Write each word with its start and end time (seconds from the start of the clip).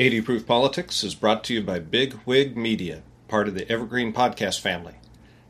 80 0.00 0.20
Proof 0.20 0.46
Politics 0.46 1.02
is 1.02 1.16
brought 1.16 1.42
to 1.44 1.54
you 1.54 1.60
by 1.60 1.80
Big 1.80 2.20
Wig 2.24 2.56
Media, 2.56 3.02
part 3.26 3.48
of 3.48 3.54
the 3.54 3.68
Evergreen 3.68 4.12
Podcast 4.12 4.60
family. 4.60 4.94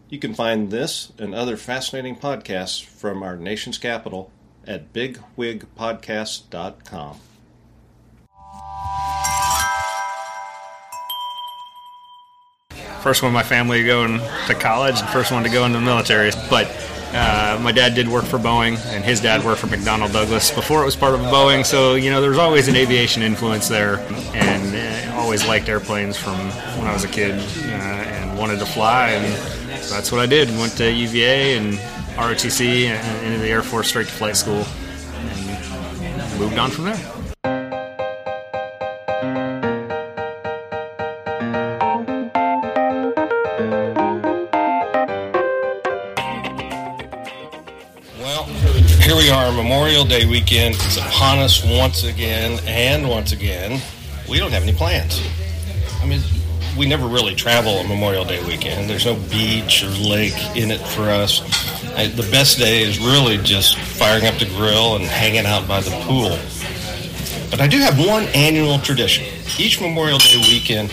You 0.08 0.18
can 0.18 0.32
find 0.32 0.70
this 0.70 1.12
and 1.18 1.34
other 1.34 1.58
fascinating 1.58 2.16
podcasts 2.16 2.82
from 2.82 3.22
our 3.22 3.36
nation's 3.36 3.76
capital 3.76 4.30
at 4.66 4.94
bigwigpodcast.com. 4.94 7.16
First 13.02 13.22
one 13.22 13.28
in 13.28 13.34
my 13.34 13.42
family 13.42 13.84
to 13.84 14.54
college, 14.54 14.98
and 14.98 15.08
first 15.10 15.30
one 15.30 15.42
to 15.42 15.50
go 15.50 15.66
into 15.66 15.78
the 15.78 15.84
military. 15.84 16.30
But 16.48 16.68
uh, 17.12 17.58
my 17.62 17.72
dad 17.72 17.94
did 17.94 18.08
work 18.08 18.24
for 18.24 18.38
Boeing, 18.38 18.76
and 18.88 19.04
his 19.04 19.20
dad 19.20 19.44
worked 19.44 19.60
for 19.60 19.66
McDonnell 19.66 20.12
Douglas 20.12 20.50
before 20.50 20.82
it 20.82 20.84
was 20.84 20.96
part 20.96 21.14
of 21.14 21.20
Boeing. 21.20 21.64
So 21.64 21.94
you 21.94 22.10
know, 22.10 22.20
there 22.20 22.30
was 22.30 22.38
always 22.38 22.68
an 22.68 22.76
aviation 22.76 23.22
influence 23.22 23.68
there, 23.68 23.98
and 24.34 24.74
uh, 24.74 25.16
always 25.16 25.46
liked 25.46 25.68
airplanes 25.68 26.16
from 26.16 26.38
when 26.78 26.86
I 26.86 26.92
was 26.92 27.04
a 27.04 27.08
kid, 27.08 27.32
uh, 27.38 27.72
and 27.72 28.38
wanted 28.38 28.58
to 28.58 28.66
fly, 28.66 29.10
and 29.10 29.24
that's 29.90 30.12
what 30.12 30.20
I 30.20 30.26
did. 30.26 30.48
Went 30.58 30.76
to 30.78 30.90
UVA 30.90 31.56
and 31.56 31.74
ROTC 32.16 32.86
and 32.86 33.26
into 33.26 33.38
the 33.38 33.48
Air 33.48 33.62
Force 33.62 33.88
straight 33.88 34.06
to 34.06 34.12
flight 34.12 34.36
school, 34.36 34.64
and 35.14 36.38
moved 36.38 36.58
on 36.58 36.70
from 36.70 36.84
there. 36.84 37.17
We 49.18 49.30
are, 49.30 49.50
Memorial 49.50 50.04
Day 50.04 50.26
weekend 50.26 50.76
is 50.76 50.96
upon 50.96 51.38
us 51.40 51.64
once 51.64 52.04
again, 52.04 52.60
and 52.66 53.08
once 53.08 53.32
again, 53.32 53.82
we 54.30 54.38
don't 54.38 54.52
have 54.52 54.62
any 54.62 54.72
plans. 54.72 55.20
I 56.00 56.06
mean, 56.06 56.20
we 56.78 56.86
never 56.86 57.08
really 57.08 57.34
travel 57.34 57.78
on 57.78 57.88
Memorial 57.88 58.24
Day 58.24 58.40
weekend. 58.44 58.88
There's 58.88 59.06
no 59.06 59.16
beach 59.28 59.82
or 59.82 59.88
lake 59.88 60.38
in 60.56 60.70
it 60.70 60.78
for 60.78 61.10
us. 61.10 61.42
I, 61.96 62.06
the 62.06 62.28
best 62.30 62.58
day 62.58 62.82
is 62.82 63.00
really 63.00 63.38
just 63.38 63.76
firing 63.76 64.26
up 64.26 64.38
the 64.38 64.46
grill 64.50 64.94
and 64.94 65.04
hanging 65.04 65.46
out 65.46 65.66
by 65.66 65.80
the 65.80 65.90
pool. 66.02 66.38
But 67.50 67.60
I 67.60 67.66
do 67.66 67.78
have 67.78 67.98
one 67.98 68.22
annual 68.36 68.78
tradition. 68.78 69.24
Each 69.58 69.80
Memorial 69.80 70.18
Day 70.18 70.36
weekend, 70.46 70.92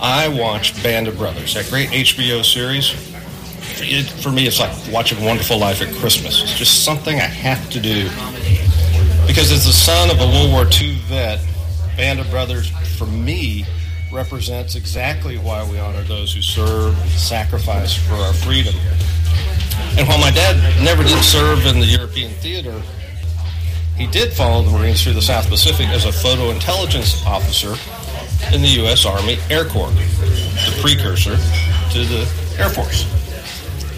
I 0.00 0.26
watch 0.26 0.82
Band 0.82 1.06
of 1.06 1.16
Brothers, 1.16 1.54
that 1.54 1.70
great 1.70 1.90
HBO 1.90 2.44
series 2.44 3.11
it, 3.82 4.04
for 4.22 4.30
me, 4.30 4.46
it's 4.46 4.60
like 4.60 4.72
watching 4.92 5.22
Wonderful 5.24 5.58
Life 5.58 5.82
at 5.82 5.94
Christmas. 5.96 6.42
It's 6.42 6.56
just 6.56 6.84
something 6.84 7.16
I 7.16 7.24
have 7.24 7.70
to 7.70 7.80
do. 7.80 8.04
Because 9.26 9.52
as 9.52 9.64
the 9.64 9.72
son 9.72 10.10
of 10.10 10.20
a 10.20 10.26
World 10.26 10.50
War 10.52 10.64
II 10.64 10.94
vet, 11.06 11.40
Band 11.96 12.20
of 12.20 12.30
Brothers, 12.30 12.70
for 12.96 13.06
me, 13.06 13.64
represents 14.12 14.74
exactly 14.74 15.38
why 15.38 15.68
we 15.70 15.78
honor 15.78 16.02
those 16.02 16.34
who 16.34 16.42
serve 16.42 16.98
and 17.00 17.10
sacrifice 17.10 17.94
for 17.94 18.14
our 18.14 18.32
freedom. 18.32 18.74
And 19.96 20.06
while 20.06 20.18
my 20.18 20.30
dad 20.30 20.56
never 20.82 21.02
did 21.02 21.22
serve 21.24 21.66
in 21.66 21.80
the 21.80 21.86
European 21.86 22.30
theater, 22.32 22.80
he 23.96 24.06
did 24.06 24.32
follow 24.32 24.62
the 24.62 24.70
Marines 24.70 25.02
through 25.02 25.14
the 25.14 25.22
South 25.22 25.48
Pacific 25.48 25.88
as 25.88 26.04
a 26.04 26.12
photo 26.12 26.50
intelligence 26.50 27.24
officer 27.26 27.74
in 28.54 28.60
the 28.60 28.68
U.S. 28.82 29.06
Army 29.06 29.38
Air 29.50 29.64
Corps, 29.64 29.90
the 29.90 30.78
precursor 30.80 31.36
to 31.92 31.98
the 32.04 32.28
Air 32.58 32.68
Force. 32.68 33.21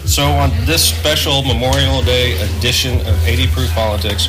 So, 0.05 0.23
on 0.27 0.51
this 0.65 0.87
special 0.87 1.41
Memorial 1.41 2.01
Day 2.03 2.39
edition 2.39 2.99
of 3.07 3.27
80 3.27 3.47
Proof 3.47 3.71
Politics, 3.71 4.27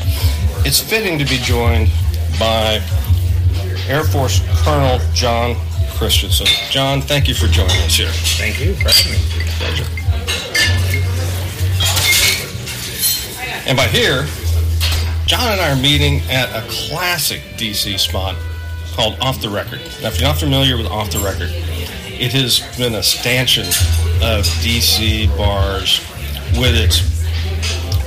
it's 0.65 0.81
fitting 0.81 1.19
to 1.19 1.25
be 1.25 1.37
joined 1.37 1.91
by 2.41 2.83
Air 3.87 4.03
Force 4.05 4.41
Colonel 4.65 4.99
John 5.13 5.55
Christianson. 5.91 6.47
John, 6.71 7.03
thank 7.03 7.29
you 7.29 7.35
for 7.35 7.47
joining 7.47 7.77
us 7.83 7.95
here. 7.95 8.09
Thank 8.09 8.59
you 8.59 8.75
for 8.75 8.89
having 8.89 9.13
me. 9.13 9.19
Pleasure. 9.59 9.85
And 13.69 13.77
by 13.77 13.87
here, 13.89 14.27
John 15.27 15.53
and 15.53 15.61
I 15.61 15.73
are 15.73 15.77
meeting 15.77 16.21
at 16.31 16.49
a 16.51 16.67
classic 16.69 17.43
DC 17.57 17.99
spot 17.99 18.35
called 18.93 19.19
Off 19.21 19.43
the 19.43 19.51
Record. 19.51 19.81
Now, 20.01 20.09
if 20.09 20.19
you're 20.19 20.29
not 20.29 20.39
familiar 20.39 20.77
with 20.77 20.87
Off 20.87 21.11
the 21.11 21.19
Record, 21.19 21.51
it 22.19 22.33
has 22.33 22.61
been 22.79 22.95
a 22.95 23.03
stanchion 23.03 23.67
of 24.25 24.45
DC 24.65 25.29
bars 25.37 26.01
with 26.59 26.75
its 26.75 27.05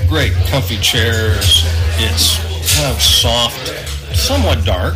great 0.08 0.34
comfy 0.50 0.78
chairs, 0.78 1.64
its 2.02 2.38
kind 2.75 2.96
of 2.96 3.02
soft, 3.02 3.69
somewhat 4.16 4.66
dark 4.66 4.96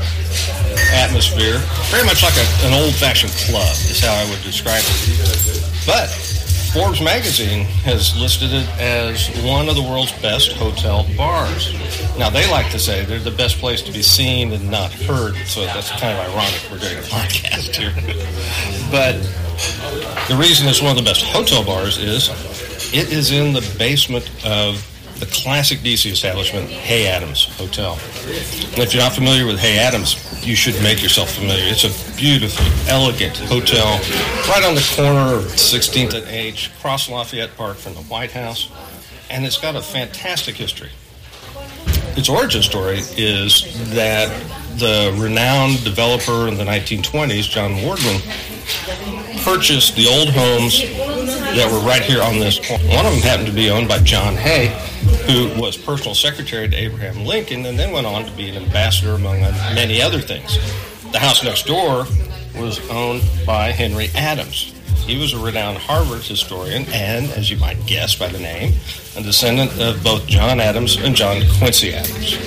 atmosphere, 0.94 1.60
very 1.94 2.06
much 2.06 2.24
like 2.24 2.34
a, 2.38 2.66
an 2.66 2.74
old-fashioned 2.74 3.32
club 3.46 3.70
is 3.90 4.00
how 4.00 4.14
I 4.14 4.28
would 4.30 4.42
describe 4.42 4.82
it. 4.82 5.86
But 5.86 6.10
Forbes 6.74 7.02
magazine 7.02 7.66
has 7.86 8.20
listed 8.20 8.50
it 8.52 8.68
as 8.80 9.30
one 9.44 9.70
of 9.70 9.76
the 9.76 9.82
world's 9.84 10.12
best 10.24 10.54
hotel 10.54 11.06
bars. 11.16 11.72
Now 12.18 12.32
they 12.32 12.50
like 12.50 12.72
to 12.72 12.80
say 12.80 13.06
they're 13.06 13.20
the 13.20 13.30
best 13.30 13.60
place 13.60 13.84
to 13.84 13.92
be 13.92 14.02
seen 14.02 14.52
and 14.54 14.72
not 14.72 14.92
heard, 14.92 15.36
so 15.46 15.66
that's 15.66 15.92
kind 15.92 16.18
of 16.18 16.34
ironic 16.34 16.60
we're 16.72 16.80
doing 16.80 16.98
a 16.98 17.02
podcast 17.02 17.76
here. 17.76 17.94
but 18.90 19.14
the 20.28 20.36
reason 20.36 20.68
it's 20.68 20.82
one 20.82 20.90
of 20.90 20.98
the 20.98 21.04
best 21.04 21.24
hotel 21.26 21.64
bars 21.64 22.00
is 22.00 22.30
it 22.92 23.14
is 23.14 23.32
in 23.32 23.54
the 23.54 23.62
basement 23.78 24.28
of 24.44 24.84
the 25.20 25.28
classic 25.28 25.78
DC 25.80 26.12
establishment, 26.12 26.68
Hay 26.70 27.06
Adams 27.06 27.56
Hotel. 27.56 27.94
And 27.94 28.80
if 28.80 28.96
you're 28.96 29.04
not 29.04 29.14
familiar 29.14 29.46
with 29.46 29.60
Hay 29.60 29.78
Adams, 29.78 30.16
you 30.46 30.56
should 30.56 30.82
make 30.84 31.02
yourself 31.02 31.32
familiar. 31.32 31.64
It's 31.66 31.84
a 31.84 32.18
beautiful, 32.18 32.66
elegant 32.90 33.38
hotel 33.38 34.00
right 34.50 34.64
on 34.64 34.76
the 34.76 34.94
corner 34.96 35.36
of 35.36 35.44
16th 35.44 36.14
and 36.14 36.28
H, 36.28 36.70
across 36.78 37.10
Lafayette 37.10 37.56
Park 37.56 37.78
from 37.78 37.94
the 37.94 38.02
White 38.02 38.32
House. 38.32 38.70
And 39.30 39.46
it's 39.46 39.58
got 39.58 39.76
a 39.76 39.82
fantastic 39.82 40.56
history. 40.56 40.90
Its 42.16 42.30
origin 42.30 42.62
story 42.62 43.00
is 43.18 43.94
that 43.94 44.30
the 44.78 45.16
renowned 45.18 45.84
developer 45.84 46.48
in 46.48 46.58
the 46.58 46.64
1920s, 46.64 47.50
John 47.50 47.72
Wardman, 47.78 48.22
purchased 49.44 49.96
the 49.96 50.08
old 50.08 50.30
homes 50.30 50.82
that 51.56 51.72
were 51.72 51.88
right 51.88 52.02
here 52.02 52.22
on 52.22 52.40
this 52.40 52.60
corner. 52.66 52.84
One 52.88 53.06
of 53.06 53.14
them 53.14 53.22
happened 53.22 53.48
to 53.48 53.54
be 53.54 53.70
owned 53.70 53.88
by 53.88 54.00
John 54.00 54.36
Hay, 54.36 54.68
who 55.28 55.60
was 55.60 55.78
personal 55.78 56.16
secretary 56.16 56.68
to 56.68 56.76
Abraham 56.76 57.26
Lincoln 57.26 57.66
and 57.68 57.78
then 57.78 57.92
went 57.92 58.08
on 58.08 58.26
to 58.26 58.32
be 58.32 58.50
an 58.50 58.64
ambassador 58.64 59.14
among 59.14 59.42
many 59.76 60.02
other 60.02 60.20
things. 60.20 60.58
The 61.12 61.20
house 61.20 61.44
next 61.44 61.68
door 61.68 62.06
was 62.58 62.80
owned 62.90 63.24
by 63.46 63.70
Henry 63.72 64.10
Adams. 64.16 64.74
He 65.06 65.18
was 65.20 65.34
a 65.34 65.40
renowned 65.40 65.78
Harvard 65.78 66.24
historian 66.24 66.86
and, 66.88 67.30
as 67.32 67.52
you 67.52 67.58
might 67.58 67.86
guess 67.86 68.16
by 68.16 68.30
the 68.30 68.40
name, 68.40 68.74
a 69.16 69.22
descendant 69.22 69.80
of 69.80 70.04
both 70.04 70.26
John 70.26 70.60
Adams 70.60 70.98
and 70.98 71.16
John 71.16 71.44
Quincy 71.60 71.94
Adams. 71.94 72.38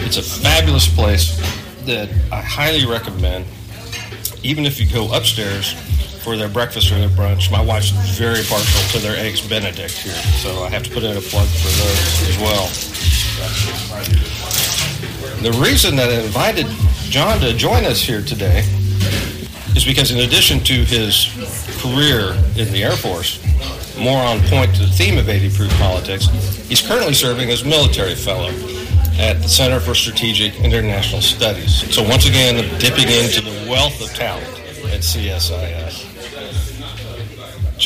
It's 0.00 0.16
a 0.16 0.22
fabulous 0.22 0.92
place 0.92 1.36
that 1.84 2.08
I 2.32 2.40
highly 2.40 2.84
recommend, 2.84 3.44
even 4.42 4.64
if 4.64 4.80
you 4.80 4.90
go 4.92 5.12
upstairs 5.14 5.74
for 6.26 6.36
their 6.36 6.48
breakfast 6.48 6.90
or 6.90 6.98
their 6.98 7.08
brunch. 7.08 7.52
My 7.52 7.62
wife's 7.62 7.90
very 8.18 8.42
partial 8.42 8.82
to 8.90 8.98
their 8.98 9.16
eggs 9.16 9.40
Benedict 9.46 9.92
here, 9.92 10.12
so 10.42 10.64
I 10.64 10.70
have 10.70 10.82
to 10.82 10.90
put 10.90 11.04
in 11.04 11.16
a 11.16 11.20
plug 11.20 11.46
for 11.46 11.70
those 11.70 12.26
as 12.26 12.36
well. 12.42 12.66
The 15.40 15.52
reason 15.62 15.94
that 15.94 16.10
I 16.10 16.24
invited 16.24 16.66
John 17.10 17.38
to 17.42 17.54
join 17.54 17.84
us 17.84 18.00
here 18.02 18.22
today 18.22 18.64
is 19.76 19.84
because 19.84 20.10
in 20.10 20.18
addition 20.18 20.58
to 20.64 20.72
his 20.72 21.30
career 21.80 22.34
in 22.56 22.72
the 22.72 22.82
Air 22.82 22.96
Force, 22.96 23.38
more 23.96 24.20
on 24.20 24.40
point 24.50 24.74
to 24.74 24.80
the 24.80 24.90
theme 24.90 25.18
of 25.18 25.28
80 25.28 25.56
Proof 25.56 25.70
Politics, 25.78 26.26
he's 26.66 26.82
currently 26.82 27.14
serving 27.14 27.50
as 27.50 27.64
military 27.64 28.16
fellow 28.16 28.50
at 29.20 29.40
the 29.42 29.48
Center 29.48 29.78
for 29.78 29.94
Strategic 29.94 30.58
International 30.58 31.22
Studies. 31.22 31.94
So 31.94 32.02
once 32.02 32.26
again, 32.26 32.56
dipping 32.80 33.08
into 33.10 33.42
the 33.42 33.70
wealth 33.70 34.00
of 34.02 34.08
talent 34.08 34.48
at 34.90 35.02
CSIS. 35.02 36.05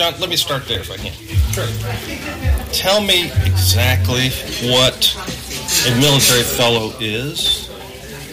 John, 0.00 0.18
let 0.18 0.30
me 0.30 0.36
start 0.36 0.66
there 0.66 0.80
if 0.80 0.90
I 0.90 0.96
can. 0.96 1.12
Sure. 1.52 1.66
Tell 2.72 3.02
me 3.02 3.26
exactly 3.44 4.30
what 4.70 5.14
a 5.86 6.00
military 6.00 6.42
fellow 6.42 6.94
is 7.00 7.68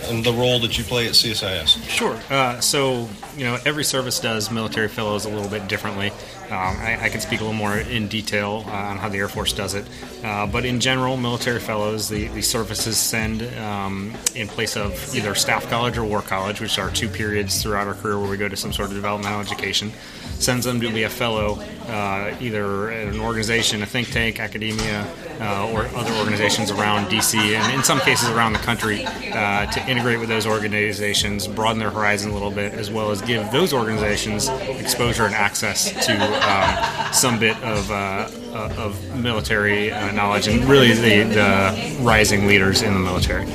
and 0.04 0.24
the 0.24 0.32
role 0.32 0.62
that 0.62 0.78
you 0.78 0.86
play 0.86 1.08
at 1.08 1.12
CSIS. 1.12 1.86
Sure. 1.90 2.18
Uh, 2.30 2.62
so, 2.62 3.10
you 3.36 3.44
know, 3.44 3.58
every 3.66 3.84
service 3.84 4.22
does 4.22 4.50
military 4.50 4.88
fellows 4.88 5.26
a 5.26 5.30
little 5.30 5.50
bit 5.50 5.68
differently. 5.68 6.14
Um, 6.48 6.78
I, 6.78 6.98
I, 7.02 7.10
can 7.10 7.20
speak 7.20 7.42
a 7.42 7.44
little 7.44 7.58
more 7.58 7.78
in 7.78 8.08
detail 8.08 8.64
uh, 8.68 8.72
on 8.72 8.98
how 8.98 9.10
the 9.10 9.18
Air 9.18 9.28
Force 9.28 9.52
does 9.52 9.74
it. 9.74 9.86
Uh, 10.24 10.48
but 10.48 10.64
in 10.64 10.80
general, 10.80 11.18
military 11.18 11.60
fellows, 11.60 12.08
the, 12.08 12.30
the 12.30 12.42
services 12.42 12.98
send 12.98 13.44
um, 13.58 14.16
in 14.34 14.48
place 14.48 14.78
of 14.78 15.14
either 15.14 15.36
staff 15.36 15.70
college 15.70 15.98
or 15.98 16.06
war 16.06 16.22
college, 16.22 16.62
which 16.62 16.80
are 16.80 16.90
two 16.90 17.10
periods 17.10 17.62
throughout 17.62 17.88
our 17.88 17.96
career 17.96 18.18
where 18.18 18.30
we 18.30 18.38
go 18.38 18.48
to 18.48 18.56
some 18.56 18.72
sort 18.72 18.88
of 18.88 18.96
developmental 18.96 19.42
education, 19.42 19.92
sends 20.40 20.66
them 20.66 20.80
to 20.80 20.90
be 20.94 21.04
a 21.04 21.10
fellow 21.10 21.62
uh, 21.88 22.36
either 22.40 22.90
an 22.90 23.20
organization, 23.20 23.82
a 23.82 23.86
think 23.86 24.10
tank, 24.10 24.40
academia, 24.40 25.08
uh, 25.40 25.72
or 25.72 25.86
other 25.96 26.14
organizations 26.16 26.72
around 26.72 27.06
DC, 27.06 27.38
and 27.38 27.74
in 27.74 27.84
some 27.84 28.00
cases 28.00 28.30
around 28.30 28.54
the 28.54 28.60
country, 28.60 29.06
uh, 29.06 29.66
to 29.68 29.90
integrate 29.90 30.20
with 30.20 30.30
those 30.30 30.46
organizations, 30.46 31.48
broaden 31.48 31.80
their 31.80 31.90
horizon 31.90 32.32
a 32.32 32.34
little 32.34 32.52
bit, 32.52 32.74
as 32.74 32.92
well 32.92 33.12
as 33.12 33.22
give 33.22 33.50
those 33.52 33.74
organizations 33.74 34.50
exposure 34.50 35.26
and 35.26 35.36
access 35.36 35.92
to 36.06 36.14
um, 36.50 37.14
some 37.14 37.40
bit 37.40 37.56
of, 37.64 37.90
uh, 37.92 38.30
uh 38.54 38.74
of 38.78 39.16
military 39.16 39.92
uh, 39.92 40.12
knowledge 40.12 40.48
and 40.48 40.64
really 40.66 40.94
the, 40.94 41.24
the, 41.34 41.98
rising 42.02 42.48
leaders 42.48 42.82
in 42.82 42.94
the 42.94 43.00
military. 43.00 43.46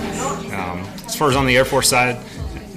Um, 0.52 0.86
as 1.06 1.16
far 1.16 1.28
as 1.28 1.36
on 1.36 1.46
the 1.46 1.56
Air 1.56 1.64
Force 1.64 1.88
side, 1.88 2.16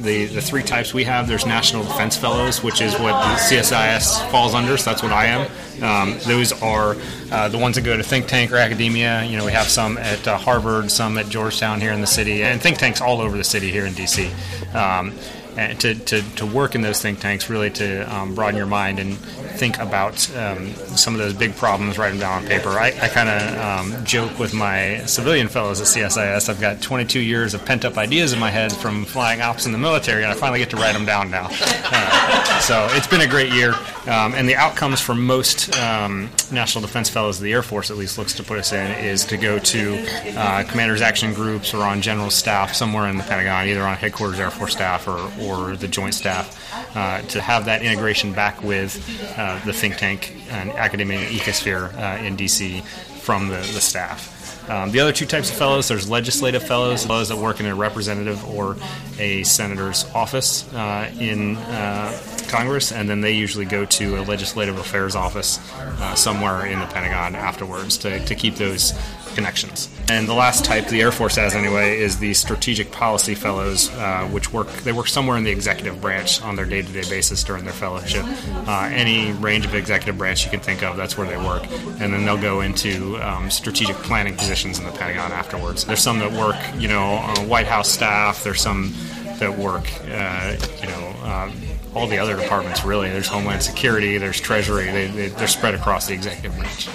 the, 0.06 0.26
the 0.26 0.42
three 0.42 0.64
types 0.64 0.94
we 0.94 1.04
have 1.04 1.28
there's 1.28 1.46
National 1.46 1.84
Defense 1.84 2.16
Fellows, 2.16 2.64
which 2.64 2.82
is 2.82 2.94
what 2.94 3.12
the 3.12 3.56
CSIS 3.56 4.30
falls 4.32 4.54
under, 4.54 4.78
so 4.78 4.90
that's 4.90 5.04
what 5.04 5.12
I 5.12 5.26
am. 5.26 5.52
Um, 5.84 6.18
those 6.26 6.54
are 6.62 6.96
uh, 7.32 7.50
the 7.50 7.58
ones 7.58 7.76
that 7.76 7.82
go 7.82 7.98
to 7.98 8.04
think 8.04 8.28
tank 8.28 8.52
or 8.52 8.58
academia. 8.58 9.24
You 9.24 9.38
know, 9.38 9.46
we 9.46 9.52
have 9.52 9.68
some 9.68 9.98
at 9.98 10.26
uh, 10.28 10.38
Harvard, 10.38 10.90
some 10.90 11.18
at 11.18 11.28
Georgetown 11.28 11.82
here 11.82 11.92
in 11.92 12.02
the 12.02 12.08
city, 12.08 12.44
and 12.44 12.62
think 12.62 12.78
tanks 12.78 13.02
all 13.02 13.20
over 13.20 13.36
the 13.36 13.44
city 13.44 13.72
here 13.72 13.86
in 13.86 13.94
DC. 13.94 14.30
Um, 14.74 15.14
and 15.58 15.80
to, 15.82 15.96
to, 15.96 16.22
to 16.36 16.46
work 16.46 16.76
in 16.76 16.82
those 16.82 17.02
think 17.02 17.20
tanks, 17.20 17.50
really 17.50 17.70
to 17.72 18.02
um, 18.14 18.36
broaden 18.36 18.58
your 18.58 18.66
mind 18.66 19.00
and 19.00 19.18
think 19.18 19.80
about 19.80 20.14
um, 20.36 20.74
some 20.98 21.14
of 21.14 21.20
those 21.20 21.34
big 21.34 21.56
problems, 21.56 21.98
them 21.98 22.20
down 22.20 22.44
on 22.44 22.48
paper. 22.48 22.70
I, 22.70 22.88
I 23.02 23.08
kind 23.08 23.30
of 23.30 23.96
um, 23.96 24.06
joke 24.06 24.38
with 24.38 24.54
my 24.54 25.00
civilian 25.06 25.48
fellows 25.48 25.82
at 25.82 25.88
CSIS. 25.88 26.50
I've 26.50 26.62
got 26.62 26.82
22 26.82 27.20
years 27.20 27.54
of 27.54 27.66
pent 27.66 27.86
up 27.86 27.98
ideas 27.98 28.34
in 28.34 28.40
my 28.40 28.50
head 28.50 28.72
from 28.74 29.06
flying 29.06 29.42
ops 29.42 29.66
in 29.66 29.72
the 29.72 29.78
military, 29.78 30.24
and 30.24 30.32
I 30.32 30.36
finally 30.36 30.60
get 30.60 30.70
to 30.72 30.78
write 30.78 30.94
them 30.94 31.06
down 31.06 31.32
now. 31.32 31.48
Uh, 31.52 32.60
so 32.60 32.88
it's 32.92 33.08
been 33.08 33.22
a 33.22 33.28
great 33.28 33.54
year. 33.54 33.74
Um, 34.08 34.36
and 34.36 34.48
the 34.48 34.56
outcomes 34.56 35.02
for 35.02 35.16
most 35.16 35.76
um, 35.80 36.30
National 36.52 36.82
Defense 36.82 37.10
Fellows, 37.10 37.38
of 37.38 37.44
the 37.44 37.54
Air 37.54 37.64
Force 37.64 37.90
at 37.90 37.98
least 37.98 38.18
looks 38.18 38.34
to 38.36 38.44
put 38.44 38.60
us 38.60 38.72
in, 38.72 38.92
is 39.04 39.26
to 39.26 39.38
go 39.38 39.58
to 39.58 40.06
uh, 40.38 40.64
Commanders 40.64 41.02
Action 41.02 41.34
Groups 41.34 41.74
or 41.74 41.84
on 41.84 42.02
general 42.02 42.30
staff 42.30 42.74
somewhere 42.74 43.08
in 43.08 43.18
the 43.18 43.24
Pentagon, 43.24 43.68
either 43.68 43.82
on 43.82 43.96
headquarters 43.96 44.40
Air 44.40 44.52
Force 44.52 44.74
staff 44.74 45.08
or, 45.08 45.32
or 45.46 45.76
the 45.76 45.88
Joint 45.88 46.14
Staff, 46.14 46.96
uh, 46.96 47.22
to 47.24 47.42
have 47.42 47.66
that 47.66 47.82
integration 47.82 48.34
back 48.34 48.62
with 48.64 48.98
uh, 49.38 49.60
the 49.66 49.74
think 49.74 49.98
tank 49.98 50.36
and 50.50 50.72
academic 50.72 51.20
ecosphere 51.30 51.94
uh, 51.96 52.24
in 52.24 52.36
DC 52.38 52.84
from 52.84 53.48
the, 53.48 53.58
the 53.58 53.82
staff. 53.82 54.32
Um, 54.70 54.92
the 54.92 55.00
other 55.00 55.12
two 55.12 55.28
types 55.28 55.52
of 55.52 55.58
fellows, 55.58 55.88
there's 55.88 56.10
legislative 56.10 56.64
fellows, 56.64 57.06
fellows 57.06 57.30
that 57.30 57.38
work 57.38 57.60
in 57.60 57.68
a 57.68 57.76
representative 57.76 58.44
or 58.50 58.76
a 59.20 59.44
senator's 59.44 60.06
office 60.16 60.72
uh, 60.74 61.12
in 61.20 61.58
uh, 61.58 62.20
Congress, 62.48 62.92
and 62.92 63.08
then 63.08 63.22
they 63.22 63.34
usually 63.34 63.66
go 63.66 63.86
to 63.86 64.18
a 64.18 64.22
legislative 64.22 64.78
affairs 64.78 65.16
office 65.16 65.60
uh, 65.74 66.16
somewhere 66.16 66.66
in 66.66 66.80
the 66.80 66.88
Pentagon 66.88 67.36
afterwards 67.36 67.98
to, 68.00 68.24
to 68.26 68.34
keep 68.34 68.56
those 68.56 68.94
connections. 69.36 69.90
And 70.10 70.28
the 70.28 70.34
last 70.34 70.66
type, 70.66 70.88
the 70.88 71.02
Air 71.02 71.12
Force 71.12 71.36
has 71.36 71.56
anyway, 71.56 72.00
is 72.00 72.18
the 72.18 72.34
Strategic 72.34 72.92
Policy 72.92 73.36
Fellows, 73.36 73.90
uh, 73.92 74.28
which 74.32 74.52
work 74.54 74.68
they 74.84 74.92
work 74.92 75.08
somewhere 75.08 75.38
in 75.38 75.44
the 75.44 75.52
executive 75.52 76.02
branch 76.02 76.42
on 76.42 76.56
their 76.56 76.66
day-to-day 76.66 77.10
basis 77.10 77.44
during 77.44 77.64
their 77.64 77.74
fellowship. 77.74 78.26
Uh, 78.68 78.90
any 78.92 79.32
range 79.34 79.66
of 79.66 79.76
executive 79.76 80.18
branch 80.18 80.46
you 80.46 80.52
can 80.52 80.60
think 80.60 80.84
of, 80.84 80.98
that's 80.98 81.18
where 81.18 81.28
they 81.28 81.38
work, 81.38 81.64
and 82.00 82.14
then 82.14 82.26
they'll 82.26 82.42
go 82.42 82.62
into 82.62 83.18
um, 83.18 83.50
strategic 83.52 83.96
planning 83.98 84.36
positions 84.36 84.80
in 84.80 84.86
the 84.86 84.92
Pentagon 84.92 85.32
afterwards. 85.32 85.86
There's 85.86 86.02
some 86.02 86.20
that 86.20 86.32
work, 86.32 86.56
you 86.80 86.88
know, 86.88 87.18
White 87.48 87.68
House 87.68 87.90
staff. 87.90 88.44
There's 88.44 88.62
some 88.62 88.94
that 89.40 89.58
work, 89.58 89.88
uh, 90.10 90.56
you 90.82 90.88
know. 90.88 91.12
Um, 91.24 91.54
all 91.96 92.08
the 92.08 92.18
other 92.18 92.36
departments 92.36 92.84
really. 92.84 93.10
There's 93.10 93.28
Homeland 93.28 93.64
Security, 93.64 94.18
there's 94.18 94.40
Treasury. 94.40 94.92
They, 94.92 95.08
they, 95.08 95.28
they're 95.30 95.48
spread 95.48 95.74
across 95.74 96.08
the 96.08 96.14
executive 96.14 96.56
branch. 96.58 96.90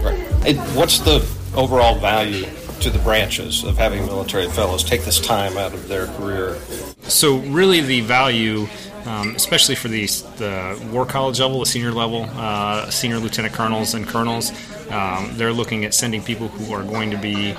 Right. 0.00 0.56
what's 0.76 1.00
the 1.00 1.18
overall 1.58 1.98
value 1.98 2.46
to 2.80 2.88
the 2.88 2.98
branches 3.00 3.64
of 3.64 3.76
having 3.76 4.06
military 4.06 4.48
fellows 4.48 4.84
take 4.84 5.02
this 5.02 5.18
time 5.18 5.58
out 5.58 5.74
of 5.74 5.88
their 5.88 6.06
career? 6.06 6.54
So, 7.02 7.38
really, 7.38 7.80
the 7.80 8.00
value, 8.02 8.68
um, 9.04 9.34
especially 9.34 9.74
for 9.74 9.88
the, 9.88 10.06
the 10.36 10.88
war 10.92 11.04
college 11.04 11.40
level, 11.40 11.58
the 11.58 11.66
senior 11.66 11.90
level, 11.90 12.26
uh, 12.34 12.88
senior 12.90 13.18
lieutenant 13.18 13.54
colonels 13.54 13.94
and 13.94 14.06
colonels, 14.06 14.52
um, 14.90 15.30
they're 15.34 15.52
looking 15.52 15.84
at 15.84 15.94
sending 15.94 16.22
people 16.22 16.48
who 16.48 16.72
are 16.72 16.84
going 16.84 17.10
to 17.10 17.18
be 17.18 17.54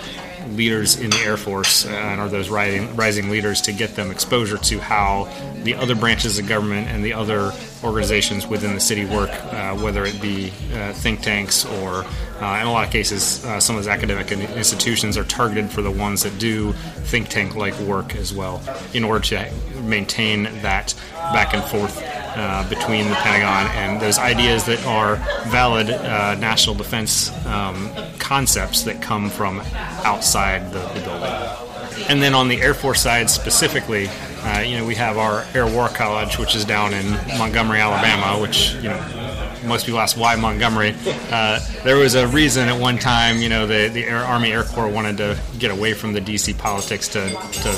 leaders 0.51 0.99
in 0.99 1.09
the 1.09 1.17
Air 1.17 1.37
Force 1.37 1.85
uh, 1.85 1.89
and 1.89 2.21
are 2.21 2.29
those 2.29 2.49
rising, 2.49 2.95
rising 2.95 3.29
leaders 3.29 3.61
to 3.61 3.73
get 3.73 3.95
them 3.95 4.09
exposure 4.09 4.57
to 4.57 4.79
how 4.79 5.25
the 5.63 5.75
other 5.75 5.95
branches 5.95 6.39
of 6.39 6.47
government 6.47 6.87
and 6.87 7.03
the 7.03 7.13
other 7.13 7.51
organizations 7.83 8.47
within 8.47 8.73
the 8.73 8.79
city 8.79 9.05
work, 9.05 9.29
uh, 9.29 9.75
whether 9.75 10.05
it 10.05 10.19
be 10.21 10.51
uh, 10.73 10.93
think 10.93 11.21
tanks 11.21 11.65
or, 11.65 12.05
uh, 12.41 12.59
in 12.61 12.67
a 12.67 12.71
lot 12.71 12.85
of 12.85 12.91
cases, 12.91 13.43
uh, 13.45 13.59
some 13.59 13.75
of 13.75 13.83
those 13.83 13.89
academic 13.89 14.31
institutions 14.31 15.17
are 15.17 15.25
targeted 15.25 15.69
for 15.69 15.81
the 15.81 15.91
ones 15.91 16.23
that 16.23 16.37
do 16.39 16.71
think 17.03 17.27
tank 17.27 17.55
like 17.55 17.77
work 17.81 18.15
as 18.15 18.33
well, 18.33 18.61
in 18.93 19.03
order 19.03 19.23
to 19.25 19.51
maintain 19.81 20.43
that 20.61 20.93
back 21.33 21.53
and 21.53 21.63
forth 21.65 22.01
uh, 22.35 22.67
between 22.69 23.09
the 23.09 23.15
Pentagon 23.15 23.69
and 23.75 24.01
those 24.01 24.17
ideas 24.17 24.65
that 24.65 24.83
are 24.85 25.17
valid 25.49 25.89
uh, 25.89 26.35
national 26.35 26.75
defense 26.75 27.29
um, 27.45 27.91
concepts 28.19 28.83
that 28.83 29.01
come 29.01 29.29
from 29.29 29.59
outside 30.03 30.71
the, 30.71 30.79
the, 30.93 31.01
building. 31.01 32.07
And 32.07 32.21
then 32.21 32.33
on 32.33 32.47
the 32.47 32.61
Air 32.61 32.73
Force 32.73 33.01
side 33.01 33.29
specifically, 33.29 34.07
uh, 34.43 34.59
you 34.59 34.77
know, 34.77 34.85
we 34.85 34.95
have 34.95 35.17
our 35.17 35.45
Air 35.53 35.67
War 35.67 35.89
College, 35.89 36.37
which 36.37 36.55
is 36.55 36.63
down 36.63 36.93
in 36.93 37.11
Montgomery, 37.37 37.79
Alabama, 37.79 38.41
which 38.41 38.73
you 38.75 38.89
know 38.89 39.18
most 39.65 39.85
people 39.85 39.99
ask 39.99 40.17
why 40.17 40.35
Montgomery. 40.35 40.95
Uh, 41.29 41.59
there 41.83 41.95
was 41.95 42.15
a 42.15 42.27
reason 42.27 42.67
at 42.69 42.79
one 42.79 42.97
time, 42.97 43.37
you 43.37 43.49
know, 43.49 43.67
the, 43.67 43.87
the 43.89 44.03
Air, 44.03 44.17
Army 44.17 44.51
Air 44.51 44.63
Corps 44.63 44.87
wanted 44.87 45.17
to 45.17 45.39
get 45.59 45.69
away 45.69 45.93
from 45.93 46.11
the 46.11 46.19
DC 46.19 46.57
politics 46.57 47.07
to, 47.09 47.29
to 47.29 47.71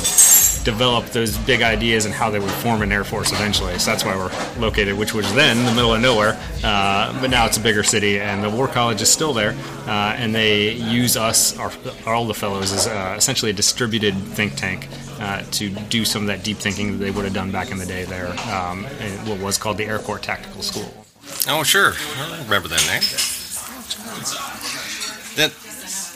develop 0.64 1.06
those 1.08 1.38
big 1.40 1.62
ideas 1.62 2.06
and 2.06 2.14
how 2.14 2.30
they 2.30 2.40
would 2.40 2.52
form 2.52 2.82
an 2.82 2.92
Air 2.92 3.04
Force 3.04 3.32
eventually. 3.32 3.78
So 3.80 3.92
that's 3.92 4.06
why 4.06 4.16
we're 4.16 4.32
located, 4.60 4.98
which 4.98 5.14
was 5.14 5.32
then 5.34 5.58
in 5.58 5.66
the 5.66 5.72
middle 5.72 5.94
of 5.94 6.02
nowhere, 6.02 6.40
uh, 6.64 7.20
but 7.20 7.30
now 7.30 7.46
it's 7.46 7.58
a 7.58 7.62
bigger 7.62 7.84
city, 7.84 8.20
and 8.20 8.44
the 8.44 8.50
War 8.50 8.68
College 8.68 9.02
is 9.02 9.12
still 9.12 9.34
there, 9.34 9.52
uh, 9.88 10.16
and 10.18 10.34
they 10.34 10.72
use 10.72 11.18
us, 11.18 11.58
our, 11.58 11.72
all 12.06 12.26
the 12.26 12.34
fellows, 12.34 12.72
as 12.72 12.88
uh, 12.88 13.16
essentially 13.18 13.52
a 13.52 13.54
distributed 13.54 14.16
think 14.16 14.56
tank. 14.56 14.88
Uh, 15.20 15.44
to 15.52 15.70
do 15.70 16.04
some 16.04 16.24
of 16.24 16.28
that 16.30 16.44
deep 16.44 16.58
thinking 16.58 16.94
that 16.94 16.98
they 16.98 17.12
would 17.12 17.24
have 17.26 17.34
done 17.34 17.52
back 17.52 17.70
in 17.70 17.78
the 17.78 17.86
day 17.86 18.06
there, 18.06 18.30
um, 18.52 18.84
what 19.28 19.40
was 19.40 19.56
called 19.56 19.78
the 19.78 19.86
Air 19.86 20.00
Corps 20.00 20.18
Tactical 20.18 20.64
School. 20.64 21.01
Oh, 21.48 21.64
sure, 21.64 21.94
I 22.18 22.44
remember 22.44 22.68
that 22.68 22.86
name. 22.88 23.02
Then, 25.36 25.50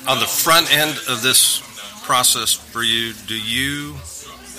on 0.08 0.20
the 0.20 0.28
front 0.28 0.72
end 0.72 0.98
of 1.10 1.22
this 1.22 1.62
process 2.04 2.54
for 2.54 2.84
you, 2.84 3.14
do 3.28 3.34
you 3.40 3.96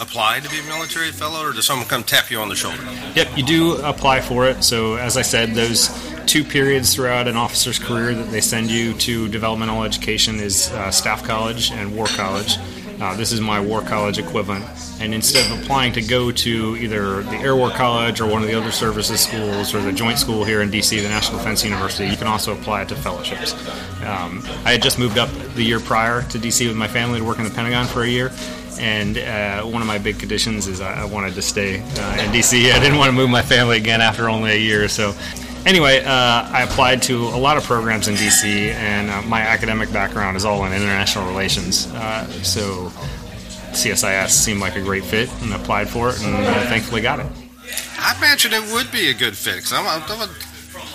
apply 0.01 0.41
to 0.41 0.51
be 0.51 0.59
a 0.59 0.63
military 0.65 1.11
fellow, 1.11 1.43
or 1.49 1.53
does 1.53 1.67
someone 1.67 1.89
come 1.89 2.03
tap 2.03 2.31
you 2.31 2.39
on 2.39 2.49
the 2.49 2.57
shoulder? 2.57 2.83
Yep, 3.15 3.37
you 3.37 3.45
do 3.45 3.77
apply 3.83 4.21
for 4.21 4.47
it. 4.47 4.65
So, 4.65 4.97
as 4.97 5.17
I 5.17 5.23
said, 5.23 5.51
those 5.51 5.89
two 6.27 6.43
periods 6.45 6.95
throughout 6.95 7.29
an 7.29 7.37
officer's 7.37 7.79
career 7.79 8.15
that 8.15 8.31
they 8.31 8.41
send 8.41 8.71
you 8.71 8.95
to 8.95 9.29
developmental 9.29 9.85
education 9.85 10.41
is 10.41 10.71
uh, 10.73 10.91
staff 10.91 11.23
college 11.25 11.71
and 11.71 11.95
war 11.95 12.07
college. 12.07 12.59
Uh, 13.01 13.15
this 13.17 13.31
is 13.31 13.41
my 13.41 13.61
war 13.61 13.83
college 13.83 14.19
equivalent. 14.19 14.65
And 15.01 15.13
instead 15.13 15.51
of 15.51 15.63
applying 15.63 15.93
to 15.93 16.03
go 16.03 16.33
to 16.33 16.77
either 16.77 17.23
the 17.23 17.37
Air 17.37 17.55
War 17.55 17.71
College 17.71 18.21
or 18.21 18.27
one 18.27 18.41
of 18.41 18.49
the 18.49 18.55
other 18.55 18.71
services 18.71 19.21
schools 19.21 19.75
or 19.75 19.83
the 19.83 19.93
joint 19.93 20.19
school 20.19 20.45
here 20.45 20.63
in 20.63 20.71
DC, 20.71 21.03
the 21.03 21.09
National 21.09 21.39
Defense 21.39 21.63
University, 21.63 22.09
you 22.09 22.17
can 22.17 22.27
also 22.27 22.55
apply 22.59 22.85
to 22.87 22.95
fellowships. 22.95 23.53
Um, 24.03 24.43
I 24.65 24.73
had 24.73 24.83
just 24.83 24.99
moved 24.99 25.19
up 25.19 25.29
the 25.55 25.63
year 25.63 25.81
prior 25.81 26.23
to 26.23 26.39
DC 26.39 26.67
with 26.67 26.77
my 26.77 26.89
family 26.89 27.19
to 27.19 27.25
work 27.25 27.39
in 27.39 27.45
the 27.45 27.51
Pentagon 27.51 27.87
for 27.87 28.05
a 28.05 28.09
year, 28.09 28.33
and 28.79 29.19
uh, 29.19 29.63
one 29.63 29.83
of 29.83 29.89
my 29.89 29.99
big 29.99 30.19
conditions 30.19 30.67
is 30.67 30.81
I, 30.81 31.03
I 31.03 31.05
wanted 31.05 31.35
to 31.35 31.43
stay 31.43 31.81
uh, 31.81 32.23
in 32.23 32.31
DC. 32.31 32.73
I 32.73 32.79
didn't 32.79 32.99
want 32.99 33.09
to 33.09 33.17
move 33.17 33.29
my 33.29 33.43
family 33.43 33.77
again 33.77 34.01
after 34.01 34.31
only 34.31 34.53
a 34.53 34.59
year. 34.59 34.89
So, 34.89 35.15
anyway, 35.67 36.03
uh, 36.05 36.49
I 36.51 36.63
applied 36.63 37.03
to 37.03 37.27
a 37.27 37.37
lot 37.37 37.57
of 37.59 37.65
programs 37.65 38.09
in 38.09 38.15
DC, 38.15 38.73
and 38.73 39.11
uh, 39.11 39.21
my 39.23 39.43
academic 39.43 39.93
background 39.93 40.37
is 40.37 40.45
all 40.45 40.65
in 40.65 40.73
international 40.73 41.27
relations. 41.27 41.87
Uh, 41.93 42.27
so, 42.43 42.91
CSIS 43.73 44.31
seemed 44.31 44.61
like 44.61 44.77
a 44.77 44.81
great 44.81 45.05
fit, 45.05 45.31
and 45.43 45.53
applied 45.53 45.89
for 45.89 46.09
it, 46.11 46.23
and 46.23 46.35
uh, 46.35 46.67
thankfully 46.67 47.03
got 47.03 47.21
it. 47.21 47.27
I 47.99 48.17
imagine 48.17 48.55
it 48.55 48.73
would 48.73 48.91
be 48.91 49.11
a 49.11 49.15
good 49.15 49.37
fit 49.37 49.57
because 49.57 49.73
I'm, 49.73 49.87
I'm 49.87 50.31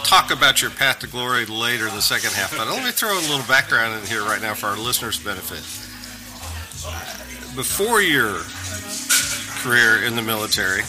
talk 0.04 0.32
about 0.32 0.62
your 0.62 0.72
path 0.72 1.00
to 1.00 1.08
glory 1.08 1.46
later 1.46 1.88
in 1.88 1.94
the 1.94 2.02
second 2.02 2.32
half, 2.32 2.58
but 2.58 2.68
let 2.68 2.84
me 2.84 2.92
throw 2.92 3.14
a 3.14 3.22
little 3.30 3.46
background 3.48 4.00
in 4.02 4.08
here 4.08 4.24
right 4.24 4.42
now 4.42 4.54
for 4.54 4.68
our 4.68 4.78
listeners' 4.78 5.20
benefit 5.24 5.62
before 7.56 8.02
your 8.02 8.42
career 9.62 10.04
in 10.04 10.16
the 10.16 10.22
military, 10.22 10.82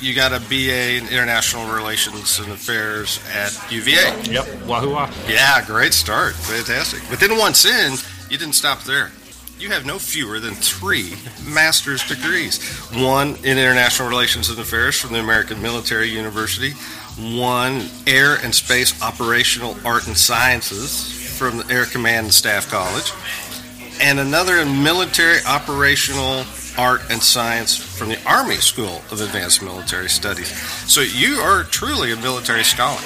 you 0.00 0.14
got 0.14 0.32
a 0.32 0.40
BA 0.48 0.96
in 0.96 1.08
International 1.08 1.72
Relations 1.72 2.38
and 2.38 2.52
Affairs 2.52 3.20
at 3.34 3.52
UVA. 3.70 4.22
Yep, 4.30 4.66
wahoo 4.66 4.90
wah. 4.90 5.10
Yeah, 5.28 5.64
great 5.64 5.94
start. 5.94 6.34
Fantastic. 6.34 7.02
But 7.08 7.20
then 7.20 7.38
once 7.38 7.64
in, 7.64 7.94
you 8.30 8.38
didn't 8.38 8.54
stop 8.54 8.82
there. 8.82 9.10
You 9.58 9.70
have 9.70 9.86
no 9.86 9.98
fewer 9.98 10.38
than 10.38 10.54
three 10.54 11.14
master's 11.48 12.06
degrees 12.06 12.62
one 12.92 13.36
in 13.36 13.56
International 13.56 14.06
Relations 14.08 14.50
and 14.50 14.58
Affairs 14.58 15.00
from 15.00 15.14
the 15.14 15.20
American 15.20 15.62
Military 15.62 16.08
University, 16.08 16.72
one 17.38 17.88
Air 18.06 18.36
and 18.42 18.54
Space 18.54 19.00
Operational 19.02 19.74
Art 19.84 20.06
and 20.06 20.16
Sciences 20.16 21.38
from 21.38 21.58
the 21.58 21.72
Air 21.72 21.86
Command 21.86 22.26
and 22.26 22.34
Staff 22.34 22.70
College, 22.70 23.12
and 24.02 24.18
another 24.18 24.56
in 24.58 24.82
Military 24.82 25.38
Operational 25.46 26.44
Art 26.78 27.10
and 27.10 27.22
Science 27.22 27.76
from 27.76 28.08
the 28.08 28.22
Army 28.26 28.56
School 28.56 29.02
of 29.10 29.20
Advanced 29.20 29.62
Military 29.62 30.08
Studies. 30.08 30.48
So 30.90 31.00
you 31.00 31.36
are 31.36 31.64
truly 31.64 32.12
a 32.12 32.16
military 32.16 32.64
scholar. 32.64 33.00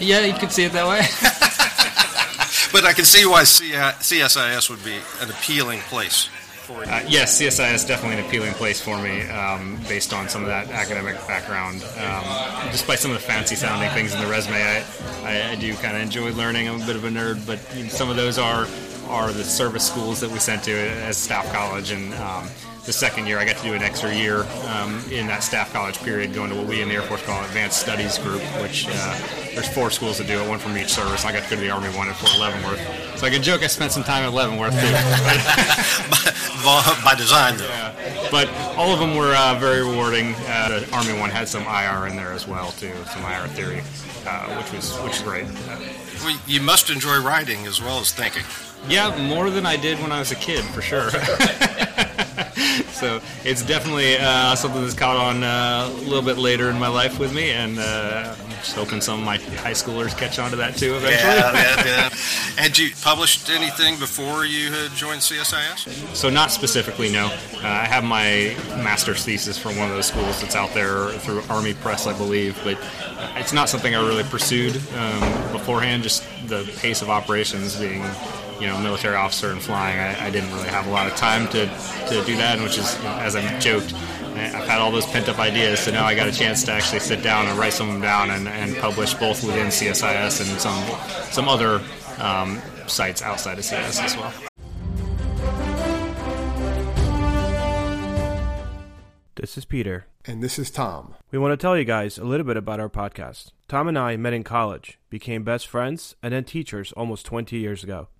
Yeah, 0.00 0.20
you 0.20 0.34
could 0.34 0.52
see 0.52 0.64
it 0.64 0.72
that 0.72 0.86
way. 0.86 1.00
but 2.72 2.84
I 2.84 2.92
can 2.92 3.04
see 3.04 3.26
why 3.26 3.42
CSIS 3.42 4.70
would 4.70 4.84
be 4.84 4.96
an 5.20 5.30
appealing 5.30 5.80
place. 5.80 6.28
Uh, 6.68 7.00
yes, 7.06 7.40
CSIS 7.40 7.74
is 7.74 7.84
definitely 7.84 8.18
an 8.18 8.26
appealing 8.26 8.52
place 8.54 8.80
for 8.80 9.00
me 9.00 9.22
um, 9.28 9.78
based 9.88 10.12
on 10.12 10.28
some 10.28 10.42
of 10.42 10.48
that 10.48 10.68
academic 10.70 11.14
background. 11.28 11.84
Um, 11.98 12.70
despite 12.72 12.98
some 12.98 13.12
of 13.12 13.16
the 13.16 13.22
fancy 13.22 13.54
sounding 13.54 13.88
things 13.90 14.12
in 14.12 14.20
the 14.20 14.26
resume, 14.26 14.56
I, 14.56 14.84
I, 15.22 15.50
I 15.52 15.54
do 15.54 15.72
kind 15.74 15.96
of 15.96 16.02
enjoy 16.02 16.32
learning. 16.32 16.68
I'm 16.68 16.82
a 16.82 16.86
bit 16.86 16.96
of 16.96 17.04
a 17.04 17.08
nerd, 17.08 17.46
but 17.46 17.60
you 17.76 17.84
know, 17.84 17.88
some 17.88 18.10
of 18.10 18.16
those 18.16 18.36
are 18.38 18.66
are 19.08 19.32
the 19.32 19.44
service 19.44 19.86
schools 19.86 20.20
that 20.20 20.30
we 20.30 20.38
sent 20.38 20.62
to 20.64 20.72
as 20.72 21.16
staff 21.16 21.50
college 21.52 21.90
and 21.90 22.12
um, 22.14 22.48
the 22.86 22.92
second 22.92 23.26
year, 23.26 23.38
I 23.38 23.44
got 23.44 23.56
to 23.56 23.62
do 23.64 23.74
an 23.74 23.82
extra 23.82 24.14
year 24.14 24.46
um, 24.68 25.02
in 25.10 25.26
that 25.26 25.42
staff 25.42 25.72
college 25.72 25.98
period, 25.98 26.32
going 26.32 26.50
to 26.50 26.56
what 26.56 26.66
we 26.66 26.82
in 26.82 26.88
the 26.88 26.94
Air 26.94 27.02
Force 27.02 27.20
call 27.26 27.42
Advanced 27.44 27.80
Studies 27.80 28.16
Group, 28.18 28.40
which 28.62 28.86
uh, 28.88 29.18
there's 29.54 29.68
four 29.68 29.90
schools 29.90 30.18
that 30.18 30.28
do 30.28 30.40
it, 30.40 30.48
one 30.48 30.60
from 30.60 30.78
each 30.78 30.90
service. 30.90 31.24
I 31.24 31.32
got 31.32 31.42
to 31.42 31.50
go 31.50 31.56
to 31.56 31.62
the 31.62 31.70
Army 31.70 31.88
one 31.96 32.08
at 32.08 32.14
Fort 32.14 32.38
Leavenworth. 32.38 33.18
So 33.18 33.26
I 33.26 33.30
can 33.30 33.42
joke 33.42 33.64
I 33.64 33.66
spent 33.66 33.90
some 33.90 34.04
time 34.04 34.22
at 34.22 34.32
Leavenworth 34.32 34.72
too. 34.72 34.92
by, 36.64 37.00
by, 37.04 37.14
design, 37.16 37.56
though. 37.56 37.66
Yeah. 37.66 38.28
But 38.30 38.48
all 38.76 38.92
of 38.92 39.00
them 39.00 39.16
were 39.16 39.34
uh, 39.34 39.58
very 39.58 39.84
rewarding. 39.84 40.34
Uh, 40.46 40.80
the 40.80 40.94
Army 40.94 41.18
one 41.18 41.30
had 41.30 41.48
some 41.48 41.64
IR 41.64 42.06
in 42.06 42.14
there 42.14 42.32
as 42.32 42.46
well 42.46 42.70
too, 42.70 42.94
some 43.12 43.24
IR 43.24 43.48
theory, 43.48 43.82
uh, 44.28 44.62
which 44.62 44.72
was 44.72 44.96
which 44.98 45.16
is 45.16 45.22
great. 45.22 45.46
Well, 46.22 46.38
you 46.46 46.60
must 46.60 46.88
enjoy 46.88 47.20
writing 47.20 47.66
as 47.66 47.80
well 47.82 47.98
as 47.98 48.12
thinking. 48.12 48.44
Yeah, 48.88 49.16
more 49.28 49.50
than 49.50 49.66
I 49.66 49.76
did 49.76 50.00
when 50.00 50.12
I 50.12 50.18
was 50.20 50.30
a 50.30 50.36
kid, 50.36 50.64
for 50.64 50.80
sure. 50.80 51.10
so 52.92 53.20
it's 53.44 53.62
definitely 53.62 54.16
uh, 54.16 54.54
something 54.54 54.80
that's 54.80 54.94
caught 54.94 55.16
on 55.16 55.42
uh, 55.42 55.88
a 55.90 56.00
little 56.02 56.22
bit 56.22 56.38
later 56.38 56.70
in 56.70 56.78
my 56.78 56.88
life 56.88 57.18
with 57.18 57.34
me, 57.34 57.50
and 57.50 57.78
uh, 57.78 58.34
I'm 58.38 58.50
just 58.50 58.74
hoping 58.74 59.00
some 59.00 59.18
of 59.18 59.24
my 59.24 59.38
high 59.38 59.72
schoolers 59.72 60.16
catch 60.16 60.38
on 60.38 60.50
to 60.50 60.56
that 60.56 60.76
too 60.76 60.94
eventually. 60.94 61.34
Yeah, 61.34 61.52
yeah, 61.52 61.84
yeah. 61.84 62.08
Had 62.56 62.78
you 62.78 62.90
published 63.02 63.50
anything 63.50 63.98
before 63.98 64.44
you 64.44 64.72
had 64.72 64.92
joined 64.92 65.20
CSIS? 65.20 66.14
So 66.14 66.30
not 66.30 66.50
specifically, 66.50 67.10
no. 67.10 67.26
Uh, 67.26 67.58
I 67.62 67.86
have 67.86 68.04
my 68.04 68.56
master's 68.82 69.24
thesis 69.24 69.58
from 69.58 69.76
one 69.76 69.88
of 69.88 69.94
those 69.94 70.06
schools 70.06 70.40
that's 70.40 70.56
out 70.56 70.72
there 70.74 71.08
through 71.18 71.42
Army 71.50 71.74
Press, 71.74 72.06
I 72.06 72.16
believe, 72.16 72.58
but 72.64 72.78
it's 73.36 73.52
not 73.52 73.68
something 73.68 73.94
I 73.94 74.06
really 74.06 74.24
pursued 74.24 74.76
um, 74.96 75.52
beforehand. 75.52 76.02
Just 76.02 76.24
the 76.46 76.70
pace 76.78 77.02
of 77.02 77.10
operations 77.10 77.76
being 77.76 78.02
you 78.60 78.66
know 78.66 78.78
military 78.78 79.16
officer 79.16 79.50
and 79.50 79.60
flying, 79.62 79.98
I, 79.98 80.26
I, 80.26 80.30
didn't 80.30 80.52
really 80.52 80.68
have 80.68 80.86
a 80.86 80.90
lot 80.90 81.06
of 81.06 81.16
time 81.16 81.48
to, 81.48 81.66
to 82.08 82.24
do 82.24 82.36
that, 82.36 82.60
which 82.62 82.78
is, 82.78 82.96
as 83.04 83.36
I 83.36 83.58
joked, 83.58 83.92
I've 83.94 84.68
had 84.68 84.80
all 84.80 84.90
those 84.90 85.06
pent 85.06 85.28
up 85.28 85.38
ideas, 85.38 85.80
so 85.80 85.90
now 85.90 86.04
I 86.04 86.14
got 86.14 86.28
a 86.28 86.32
chance 86.32 86.64
to 86.64 86.72
actually 86.72 87.00
sit 87.00 87.22
down 87.22 87.46
and 87.46 87.58
write 87.58 87.72
some 87.72 87.88
of 87.88 87.94
them 87.94 88.02
down 88.02 88.30
and, 88.30 88.48
and 88.48 88.76
publish 88.76 89.14
both 89.14 89.42
within 89.44 89.68
CSIS 89.68 90.40
and 90.40 90.60
some 90.60 91.30
some 91.30 91.48
other 91.48 91.82
um, 92.18 92.60
sites 92.86 93.22
outside 93.22 93.58
of 93.58 93.64
CS 93.64 94.00
as 94.00 94.16
well. 94.16 94.32
This 99.36 99.58
is 99.58 99.64
Peter. 99.66 100.06
And 100.24 100.42
this 100.42 100.58
is 100.58 100.70
Tom. 100.70 101.14
We 101.30 101.38
want 101.38 101.52
to 101.52 101.56
tell 101.56 101.76
you 101.76 101.84
guys 101.84 102.18
a 102.18 102.24
little 102.24 102.46
bit 102.46 102.56
about 102.56 102.80
our 102.80 102.88
podcast. 102.88 103.52
Tom 103.68 103.86
and 103.86 103.98
I 103.98 104.16
met 104.16 104.32
in 104.32 104.42
college, 104.42 104.98
became 105.10 105.44
best 105.44 105.68
friends, 105.68 106.16
and 106.22 106.32
then 106.32 106.42
teachers 106.44 106.90
almost 106.92 107.26
20 107.26 107.56
years 107.56 107.84
ago. 107.84 108.08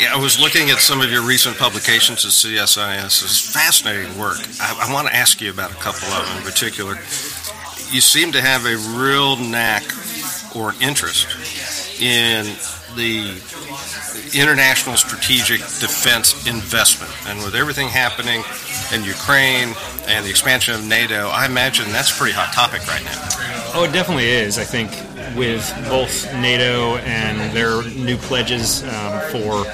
Ask. 0.00 0.14
I 0.14 0.20
was 0.20 0.40
looking 0.40 0.70
at 0.70 0.78
some 0.78 1.00
of 1.00 1.10
your 1.10 1.22
recent 1.22 1.56
publications 1.56 2.24
at 2.24 2.30
CSIS. 2.32 3.22
It's 3.22 3.52
fascinating 3.52 4.18
work. 4.18 4.38
I, 4.60 4.88
I 4.88 4.92
want 4.92 5.08
to 5.08 5.14
ask 5.14 5.40
you 5.40 5.50
about 5.50 5.70
a 5.70 5.76
couple 5.76 6.08
of 6.08 6.26
them 6.26 6.38
in 6.38 6.42
particular. 6.42 6.94
You 7.90 8.00
seem 8.00 8.32
to 8.32 8.40
have 8.40 8.66
a 8.66 8.76
real 8.98 9.36
knack 9.36 9.82
or 10.54 10.74
interest 10.80 11.26
in 12.00 12.44
the 12.96 13.40
international 14.34 14.96
strategic 14.96 15.60
defense 15.60 16.46
investment. 16.46 17.12
And 17.26 17.38
with 17.44 17.54
everything 17.54 17.88
happening 17.88 18.42
in 18.94 19.04
Ukraine 19.04 19.74
and 20.06 20.24
the 20.24 20.30
expansion 20.30 20.74
of 20.74 20.84
NATO, 20.84 21.28
I 21.28 21.46
imagine 21.46 21.90
that's 21.92 22.14
a 22.14 22.18
pretty 22.18 22.34
hot 22.34 22.52
topic 22.52 22.86
right 22.86 23.04
now. 23.04 23.18
Oh, 23.74 23.86
it 23.88 23.92
definitely 23.92 24.28
is. 24.28 24.58
I 24.58 24.64
think 24.64 24.90
with 25.36 25.72
both 25.88 26.32
NATO 26.34 26.96
and 26.98 27.54
their 27.56 27.82
new 27.82 28.16
pledges 28.16 28.82
um, 28.84 29.20
for 29.30 29.64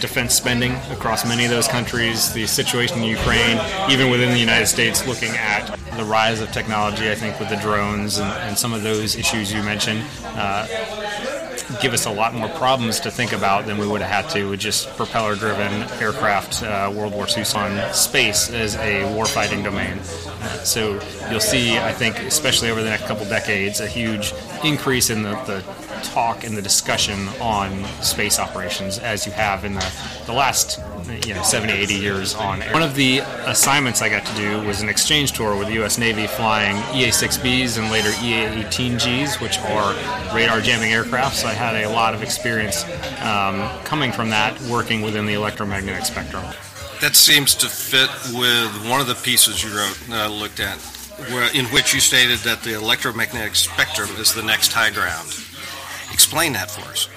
defense 0.00 0.34
spending 0.34 0.72
across 0.90 1.26
many 1.26 1.44
of 1.44 1.50
those 1.50 1.68
countries, 1.68 2.32
the 2.32 2.46
situation 2.46 2.98
in 2.98 3.04
Ukraine, 3.04 3.60
even 3.90 4.10
within 4.10 4.32
the 4.32 4.38
United 4.38 4.66
States, 4.66 5.06
looking 5.06 5.30
at 5.36 5.66
the 5.96 6.04
rise 6.04 6.40
of 6.40 6.50
technology, 6.52 7.10
I 7.10 7.14
think, 7.14 7.38
with 7.38 7.48
the 7.50 7.56
drones 7.56 8.18
and, 8.18 8.30
and 8.30 8.58
some 8.58 8.72
of 8.72 8.82
those 8.82 9.16
issues 9.16 9.52
you 9.52 9.62
mentioned. 9.62 10.02
Uh, 10.24 10.66
give 11.80 11.92
us 11.92 12.06
a 12.06 12.10
lot 12.10 12.34
more 12.34 12.48
problems 12.50 13.00
to 13.00 13.10
think 13.10 13.32
about 13.32 13.66
than 13.66 13.78
we 13.78 13.86
would 13.86 14.00
have 14.00 14.24
had 14.24 14.30
to 14.34 14.50
with 14.50 14.60
just 14.60 14.88
propeller 14.96 15.34
driven 15.34 15.72
aircraft, 16.00 16.62
uh, 16.62 16.92
World 16.94 17.12
War 17.12 17.26
II 17.26 17.44
on 17.54 17.94
space 17.94 18.50
as 18.50 18.76
a 18.76 19.02
warfighting 19.14 19.64
domain. 19.64 19.98
Uh, 19.98 20.48
so 20.64 21.00
you'll 21.30 21.40
see, 21.40 21.78
I 21.78 21.92
think, 21.92 22.18
especially 22.20 22.70
over 22.70 22.82
the 22.82 22.90
next 22.90 23.06
couple 23.06 23.24
decades, 23.26 23.80
a 23.80 23.86
huge 23.86 24.32
increase 24.64 25.10
in 25.10 25.22
the, 25.22 25.34
the 25.44 25.64
talk 26.02 26.44
and 26.44 26.56
the 26.56 26.62
discussion 26.62 27.28
on 27.40 27.84
space 28.02 28.38
operations 28.38 28.98
as 28.98 29.26
you 29.26 29.32
have 29.32 29.64
in 29.64 29.74
the, 29.74 29.92
the 30.26 30.32
last 30.32 30.80
you 31.26 31.34
know 31.34 31.42
70 31.42 31.72
80 31.72 31.94
years 31.94 32.34
on 32.34 32.62
air. 32.62 32.72
one 32.72 32.82
of 32.82 32.94
the 32.94 33.18
assignments 33.46 34.02
i 34.02 34.08
got 34.08 34.24
to 34.24 34.34
do 34.36 34.66
was 34.66 34.80
an 34.82 34.88
exchange 34.88 35.32
tour 35.32 35.56
with 35.56 35.68
the 35.68 35.74
u.s 35.74 35.98
navy 35.98 36.26
flying 36.26 36.76
ea-6bs 36.94 37.78
and 37.78 37.90
later 37.90 38.10
ea-18gs 38.22 39.40
which 39.40 39.58
are 39.58 39.94
radar 40.34 40.60
jamming 40.60 40.92
aircraft. 40.92 41.36
So 41.36 41.48
i 41.48 41.52
had 41.52 41.84
a 41.84 41.88
lot 41.88 42.14
of 42.14 42.22
experience 42.22 42.84
um, 43.22 43.68
coming 43.84 44.12
from 44.12 44.30
that 44.30 44.60
working 44.62 45.02
within 45.02 45.26
the 45.26 45.34
electromagnetic 45.34 46.04
spectrum. 46.04 46.44
That 47.00 47.16
seems 47.16 47.54
to 47.56 47.66
fit 47.66 48.10
with 48.38 48.88
one 48.88 49.00
of 49.00 49.06
the 49.06 49.14
pieces 49.14 49.62
you 49.62 49.70
wrote 49.76 49.98
that 50.08 50.20
i 50.20 50.26
looked 50.26 50.60
at 50.60 50.78
where, 51.28 51.54
in 51.54 51.66
which 51.66 51.92
you 51.92 52.00
stated 52.00 52.38
that 52.40 52.62
the 52.62 52.74
electromagnetic 52.74 53.54
spectrum 53.54 54.08
is 54.18 54.34
the 54.34 54.42
next 54.42 54.72
high 54.72 54.90
ground 54.90 55.28
explain 56.20 56.52
that 56.52 56.70
for 56.70 56.82
us 56.90 57.08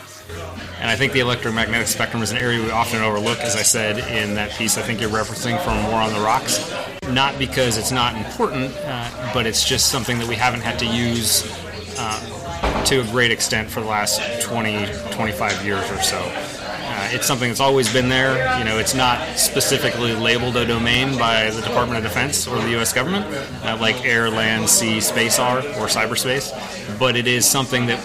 and 0.79 0.89
I 0.89 0.97
think 0.97 1.13
the 1.13 1.21
electromagnetic 1.21 1.87
spectrum 1.87 2.21
is 2.23 2.31
an 2.31 2.37
area 2.37 2.61
we 2.61 2.69
often 2.69 3.01
overlook, 3.01 3.39
as 3.39 3.55
I 3.55 3.61
said 3.61 3.99
in 3.99 4.35
that 4.35 4.51
piece 4.51 4.77
I 4.77 4.81
think 4.81 4.99
you're 4.99 5.09
referencing 5.09 5.57
from 5.63 5.81
War 5.87 6.01
on 6.01 6.11
the 6.11 6.19
Rocks. 6.19 6.73
Not 7.09 7.37
because 7.39 7.77
it's 7.77 7.91
not 7.91 8.15
important, 8.15 8.75
uh, 8.83 9.31
but 9.33 9.45
it's 9.45 9.63
just 9.63 9.89
something 9.89 10.19
that 10.19 10.27
we 10.27 10.35
haven't 10.35 10.61
had 10.61 10.77
to 10.79 10.85
use 10.85 11.49
uh, 11.97 12.83
to 12.85 12.99
a 12.99 13.03
great 13.11 13.31
extent 13.31 13.69
for 13.69 13.79
the 13.79 13.87
last 13.87 14.41
20, 14.41 14.87
25 15.11 15.65
years 15.65 15.89
or 15.89 16.01
so. 16.01 16.19
Uh, 16.19 17.09
it's 17.11 17.25
something 17.25 17.49
that's 17.49 17.61
always 17.61 17.91
been 17.91 18.09
there. 18.09 18.57
You 18.59 18.65
know, 18.65 18.77
it's 18.77 18.93
not 18.93 19.37
specifically 19.37 20.13
labeled 20.13 20.57
a 20.57 20.65
domain 20.65 21.17
by 21.17 21.49
the 21.49 21.61
Department 21.61 21.97
of 21.97 22.03
Defense 22.03 22.45
or 22.45 22.57
the 22.57 22.71
U.S. 22.71 22.91
government, 22.91 23.25
uh, 23.63 23.77
like 23.79 24.03
air, 24.05 24.29
land, 24.29 24.69
sea, 24.69 24.99
space 24.99 25.39
are, 25.39 25.59
or 25.59 25.87
cyberspace. 25.87 26.51
But 26.99 27.15
it 27.15 27.25
is 27.25 27.49
something 27.49 27.85
that 27.85 27.99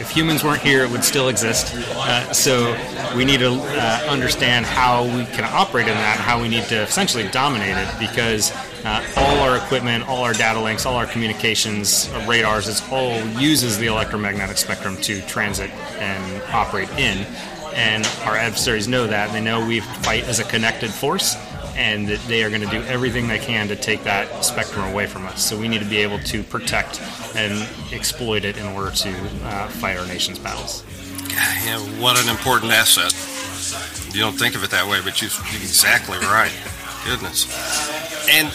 if 0.00 0.08
humans 0.10 0.42
weren't 0.42 0.62
here, 0.62 0.82
it 0.82 0.90
would 0.90 1.04
still 1.04 1.28
exist. 1.28 1.74
Uh, 1.94 2.32
so 2.32 2.74
we 3.14 3.24
need 3.24 3.40
to 3.40 3.52
uh, 3.52 4.06
understand 4.08 4.64
how 4.64 5.04
we 5.04 5.26
can 5.26 5.44
operate 5.44 5.86
in 5.86 5.94
that 5.94 6.16
and 6.16 6.24
how 6.24 6.40
we 6.40 6.48
need 6.48 6.64
to 6.64 6.82
essentially 6.82 7.28
dominate 7.28 7.76
it 7.76 7.88
because 7.98 8.50
uh, 8.84 9.04
all 9.16 9.38
our 9.40 9.58
equipment, 9.58 10.08
all 10.08 10.24
our 10.24 10.32
data 10.32 10.58
links, 10.58 10.86
all 10.86 10.96
our 10.96 11.06
communications, 11.06 12.08
uh, 12.08 12.24
radars, 12.26 12.66
it 12.66 12.82
all 12.90 13.20
uses 13.38 13.78
the 13.78 13.86
electromagnetic 13.86 14.56
spectrum 14.56 14.96
to 14.96 15.20
transit 15.22 15.70
and 15.98 16.42
operate 16.52 16.88
in. 16.98 17.26
And 17.74 18.06
our 18.24 18.36
adversaries 18.36 18.88
know 18.88 19.06
that. 19.06 19.32
They 19.32 19.40
know 19.40 19.64
we 19.64 19.80
fight 19.80 20.24
as 20.24 20.40
a 20.40 20.44
connected 20.44 20.90
force 20.90 21.36
and 21.80 22.06
that 22.08 22.20
they 22.28 22.44
are 22.44 22.50
going 22.50 22.60
to 22.60 22.68
do 22.68 22.82
everything 22.82 23.26
they 23.26 23.38
can 23.38 23.66
to 23.66 23.74
take 23.74 24.04
that 24.04 24.44
spectrum 24.44 24.86
away 24.92 25.06
from 25.06 25.24
us. 25.26 25.42
So 25.42 25.58
we 25.58 25.66
need 25.66 25.80
to 25.80 25.88
be 25.88 25.96
able 25.96 26.18
to 26.18 26.42
protect 26.42 27.00
and 27.34 27.66
exploit 27.90 28.44
it 28.44 28.58
in 28.58 28.66
order 28.66 28.90
to 28.90 29.10
uh, 29.44 29.68
fight 29.68 29.96
our 29.96 30.06
nation's 30.06 30.38
battles. 30.38 30.84
Yeah, 31.30 31.78
what 31.98 32.22
an 32.22 32.28
important 32.28 32.72
asset. 32.72 33.14
You 34.14 34.20
don't 34.20 34.38
think 34.38 34.54
of 34.56 34.62
it 34.62 34.70
that 34.70 34.86
way, 34.86 35.00
but 35.02 35.22
you're 35.22 35.30
exactly 35.56 36.18
right. 36.18 36.52
Goodness. 37.06 37.48
And 38.28 38.52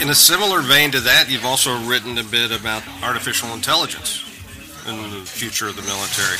in 0.00 0.08
a 0.10 0.14
similar 0.14 0.60
vein 0.60 0.92
to 0.92 1.00
that, 1.00 1.28
you've 1.28 1.44
also 1.44 1.76
written 1.84 2.16
a 2.16 2.22
bit 2.22 2.52
about 2.52 2.84
artificial 3.02 3.48
intelligence 3.54 4.22
in 4.86 4.96
the 5.10 5.26
future 5.26 5.66
of 5.66 5.74
the 5.74 5.82
military. 5.82 6.38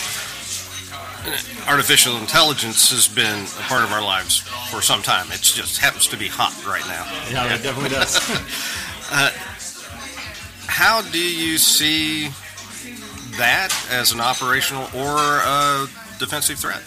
Artificial 1.67 2.17
intelligence 2.17 2.91
has 2.91 3.09
been 3.09 3.45
a 3.45 3.63
part 3.69 3.85
of 3.85 3.93
our 3.93 4.03
lives 4.03 4.39
for 4.71 4.81
some 4.83 5.03
time. 5.03 5.27
It 5.29 5.41
just 5.41 5.79
happens 5.79 6.07
to 6.09 6.17
be 6.17 6.29
hot 6.29 6.55
right 6.67 6.87
now. 6.87 7.05
Yeah, 7.31 7.55
it 7.55 7.63
definitely 7.63 7.91
does. 7.91 8.17
uh, 9.13 9.31
how 10.67 11.03
do 11.03 11.19
you 11.19 11.59
see 11.59 12.29
that 13.37 13.71
as 13.91 14.13
an 14.13 14.21
operational 14.21 14.85
or 14.95 15.17
a 15.19 15.87
defensive 16.19 16.59
threat? 16.59 16.83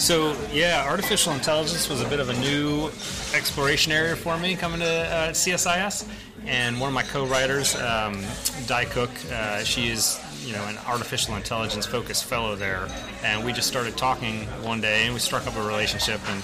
So 0.00 0.36
yeah, 0.52 0.84
artificial 0.88 1.32
intelligence 1.32 1.88
was 1.88 2.00
a 2.00 2.08
bit 2.08 2.20
of 2.20 2.28
a 2.28 2.38
new 2.40 2.88
exploration 3.34 3.92
area 3.92 4.16
for 4.16 4.38
me 4.38 4.56
coming 4.56 4.80
to 4.80 4.86
uh, 4.86 5.30
CSIS, 5.30 6.08
and 6.46 6.80
one 6.80 6.88
of 6.88 6.94
my 6.94 7.02
co-writers, 7.02 7.76
um, 7.76 8.24
Di 8.66 8.84
Cooke, 8.86 9.10
uh, 9.30 9.62
she 9.62 9.88
is 9.88 10.18
you 10.42 10.52
know 10.52 10.64
an 10.66 10.78
artificial 10.86 11.36
intelligence 11.36 11.86
focused 11.86 12.24
fellow 12.24 12.56
there, 12.56 12.88
and 13.22 13.44
we 13.44 13.52
just 13.52 13.68
started 13.68 13.96
talking 13.96 14.44
one 14.62 14.80
day, 14.80 15.04
and 15.04 15.14
we 15.14 15.20
struck 15.20 15.46
up 15.46 15.56
a 15.56 15.62
relationship, 15.62 16.20
and 16.28 16.42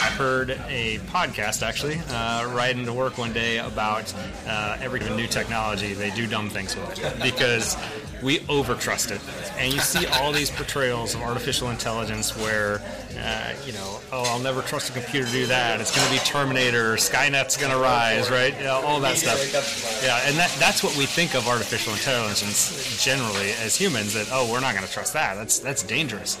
I 0.00 0.04
heard 0.04 0.50
a 0.68 0.98
podcast 1.08 1.62
actually 1.62 1.98
uh, 2.08 2.50
right 2.54 2.76
into 2.76 2.92
work 2.92 3.18
one 3.18 3.32
day 3.32 3.58
about 3.58 4.12
uh, 4.46 4.78
every 4.80 5.00
new 5.00 5.26
technology. 5.26 5.92
They 5.92 6.10
do 6.10 6.26
dumb 6.26 6.48
things 6.48 6.74
with 6.74 6.98
it. 6.98 7.22
Because 7.22 7.76
we 8.22 8.40
overtrust 8.40 9.10
it, 9.10 9.20
and 9.58 9.72
you 9.72 9.80
see 9.80 10.06
all 10.06 10.32
these 10.32 10.50
portrayals 10.50 11.14
of 11.14 11.22
artificial 11.22 11.70
intelligence 11.70 12.36
where 12.36 12.80
uh, 13.18 13.52
you 13.66 13.72
know 13.72 14.00
oh 14.12 14.24
I'll 14.26 14.38
never 14.38 14.62
trust 14.62 14.90
a 14.90 14.92
computer 14.92 15.26
to 15.26 15.32
do 15.32 15.46
that. 15.46 15.80
It's 15.80 15.94
going 15.94 16.06
to 16.06 16.12
be 16.12 16.18
Terminator. 16.18 16.94
Skynet's 16.96 17.56
going 17.56 17.72
to 17.72 17.78
rise 17.78 18.30
right? 18.30 18.54
All 18.66 19.00
that 19.00 19.16
stuff. 19.16 20.02
yeah 20.04 20.20
and 20.26 20.36
that 20.36 20.54
that's 20.58 20.82
what 20.82 20.96
we 20.96 21.06
think 21.06 21.34
of 21.34 21.46
artificial 21.48 21.92
intelligence 21.92 23.02
generally 23.02 23.52
as 23.62 23.76
humans 23.76 24.14
that 24.14 24.28
oh 24.32 24.50
we're 24.50 24.60
not 24.60 24.74
going 24.74 24.86
to 24.86 24.92
trust 24.92 25.12
that. 25.14 25.34
That's 25.34 25.58
that's 25.58 25.82
dangerous. 25.82 26.38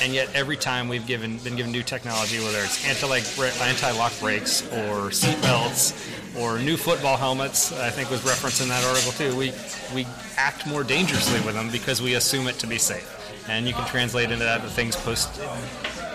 And 0.00 0.14
yet 0.14 0.28
every 0.34 0.56
time 0.56 0.88
we've 0.88 1.06
given 1.06 1.38
been 1.38 1.56
given 1.56 1.72
new 1.72 1.82
technology, 1.82 2.38
whether 2.38 2.60
it's 2.60 2.86
anti-lock, 2.86 3.60
anti-lock 3.60 4.12
brakes 4.20 4.66
or 4.72 5.10
seat 5.10 5.40
belts 5.42 5.92
or 6.36 6.58
new 6.58 6.76
football 6.76 7.16
helmets, 7.16 7.72
I 7.72 7.90
think 7.90 8.10
was 8.10 8.24
referenced 8.24 8.60
in 8.60 8.68
that 8.68 8.84
article 8.84 9.12
too. 9.12 9.36
We 9.36 9.52
we 9.94 10.06
act 10.36 10.66
more 10.66 10.84
dangerously 10.84 11.40
with 11.40 11.54
them 11.54 11.70
because 11.70 12.02
we 12.02 12.14
assume 12.14 12.48
it 12.48 12.58
to 12.58 12.66
be 12.66 12.78
safe, 12.78 13.08
and 13.48 13.66
you 13.66 13.74
can 13.74 13.86
translate 13.86 14.30
into 14.30 14.44
that 14.44 14.62
the 14.62 14.70
things 14.70 14.96
post 14.96 15.40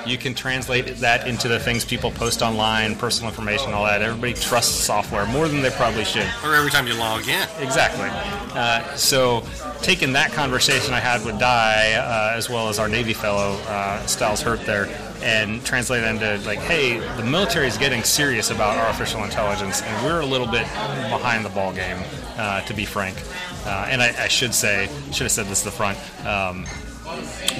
you 0.05 0.17
can 0.17 0.33
translate 0.33 0.86
that 0.98 1.27
into 1.27 1.48
the 1.48 1.60
things 1.60 1.86
people 1.86 2.12
post 2.12 2.41
online, 2.41 2.95
personal 2.95 3.29
information, 3.29 3.74
all 3.74 3.86
that. 3.86 4.01
Everybody 4.01 4.33
trusts 4.33 4.75
software 4.75 5.25
more 5.25 5.48
than 5.48 5.62
they 5.62 5.69
probably 5.72 6.05
should. 6.05 6.27
Or 6.43 6.55
every 6.55 6.72
time 6.72 6.88
you 6.88 6.93
log 6.95 7.27
in. 7.27 7.48
Exactly. 7.60 8.10
Uh, 8.57 8.95
so, 8.95 9.43
taking 9.81 10.13
that 10.13 10.31
conversation 10.31 10.93
I 10.93 11.00
had 11.00 11.25
with 11.25 11.39
Di, 11.39 11.93
uh, 11.93 12.38
as 12.38 12.50
well 12.50 12.69
as 12.69 12.79
our 12.79 12.88
Navy 12.88 13.13
fellow, 13.13 13.57
uh, 13.67 14.05
Styles 14.05 14.41
Hurt 14.41 14.62
there, 14.65 14.88
and 15.22 15.63
translate 15.65 16.03
into 16.03 16.38
like, 16.45 16.60
hey, 16.60 17.00
the 17.17 17.24
military 17.24 17.67
is 17.67 17.77
getting 17.77 18.03
serious 18.03 18.51
about 18.51 18.77
artificial 18.77 19.24
intelligence, 19.24 19.81
and 19.81 20.05
we're 20.05 20.22
a 20.22 20.25
little 20.25 20.48
bit 20.48 20.63
behind 21.10 21.45
the 21.45 21.50
ball 21.50 21.74
game, 21.74 21.98
uh, 22.38 22.62
to 22.62 22.74
be 22.74 22.86
frank. 22.86 23.17
Uh, 23.65 23.88
and 23.89 24.01
I, 24.01 24.24
I, 24.24 24.27
should 24.27 24.53
say, 24.53 24.89
should 25.12 25.24
have 25.24 25.31
said 25.31 25.45
this 25.45 25.65
at 25.65 25.72
the 25.72 25.77
front. 25.77 25.98
Um, 26.27 26.65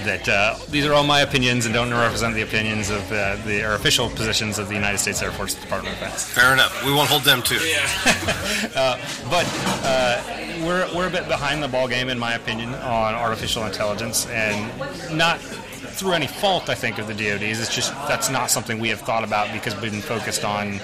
that 0.05 0.27
uh, 0.27 0.57
these 0.69 0.85
are 0.85 0.93
all 0.93 1.03
my 1.03 1.21
opinions 1.21 1.65
and 1.65 1.73
don't 1.73 1.91
represent 1.91 2.33
the 2.33 2.41
opinions 2.41 2.89
of 2.89 3.12
uh, 3.12 3.35
the 3.45 3.63
or 3.63 3.73
official 3.73 4.09
positions 4.09 4.57
of 4.59 4.67
the 4.67 4.75
United 4.75 4.97
States 4.97 5.21
Air 5.21 5.31
Force 5.31 5.53
Department 5.53 5.95
of 5.95 5.99
Defense. 5.99 6.29
Fair 6.29 6.53
enough. 6.53 6.84
We 6.86 6.93
won't 6.93 7.10
hold 7.10 7.23
them 7.23 7.41
to 7.43 7.56
it. 7.56 7.71
Yeah. 7.71 8.69
uh, 8.75 8.97
but 9.29 9.45
uh, 9.84 10.21
we're, 10.65 10.88
we're 10.95 11.08
a 11.08 11.12
bit 11.12 11.27
behind 11.27 11.62
the 11.62 11.67
ball 11.67 11.88
game, 11.88 12.10
in 12.10 12.17
my 12.17 12.34
opinion, 12.34 12.73
on 12.75 13.15
artificial 13.15 13.65
intelligence, 13.65 14.25
and 14.27 15.15
not 15.15 15.39
through 15.39 16.13
any 16.13 16.27
fault, 16.27 16.69
I 16.69 16.75
think, 16.75 16.97
of 16.97 17.08
the 17.08 17.13
DoDs. 17.13 17.60
It's 17.60 17.73
just 17.73 17.93
that's 18.08 18.29
not 18.29 18.49
something 18.49 18.79
we 18.79 18.89
have 18.89 19.01
thought 19.01 19.23
about 19.23 19.51
because 19.53 19.79
we've 19.79 19.91
been 19.91 20.01
focused 20.01 20.43
on, 20.43 20.79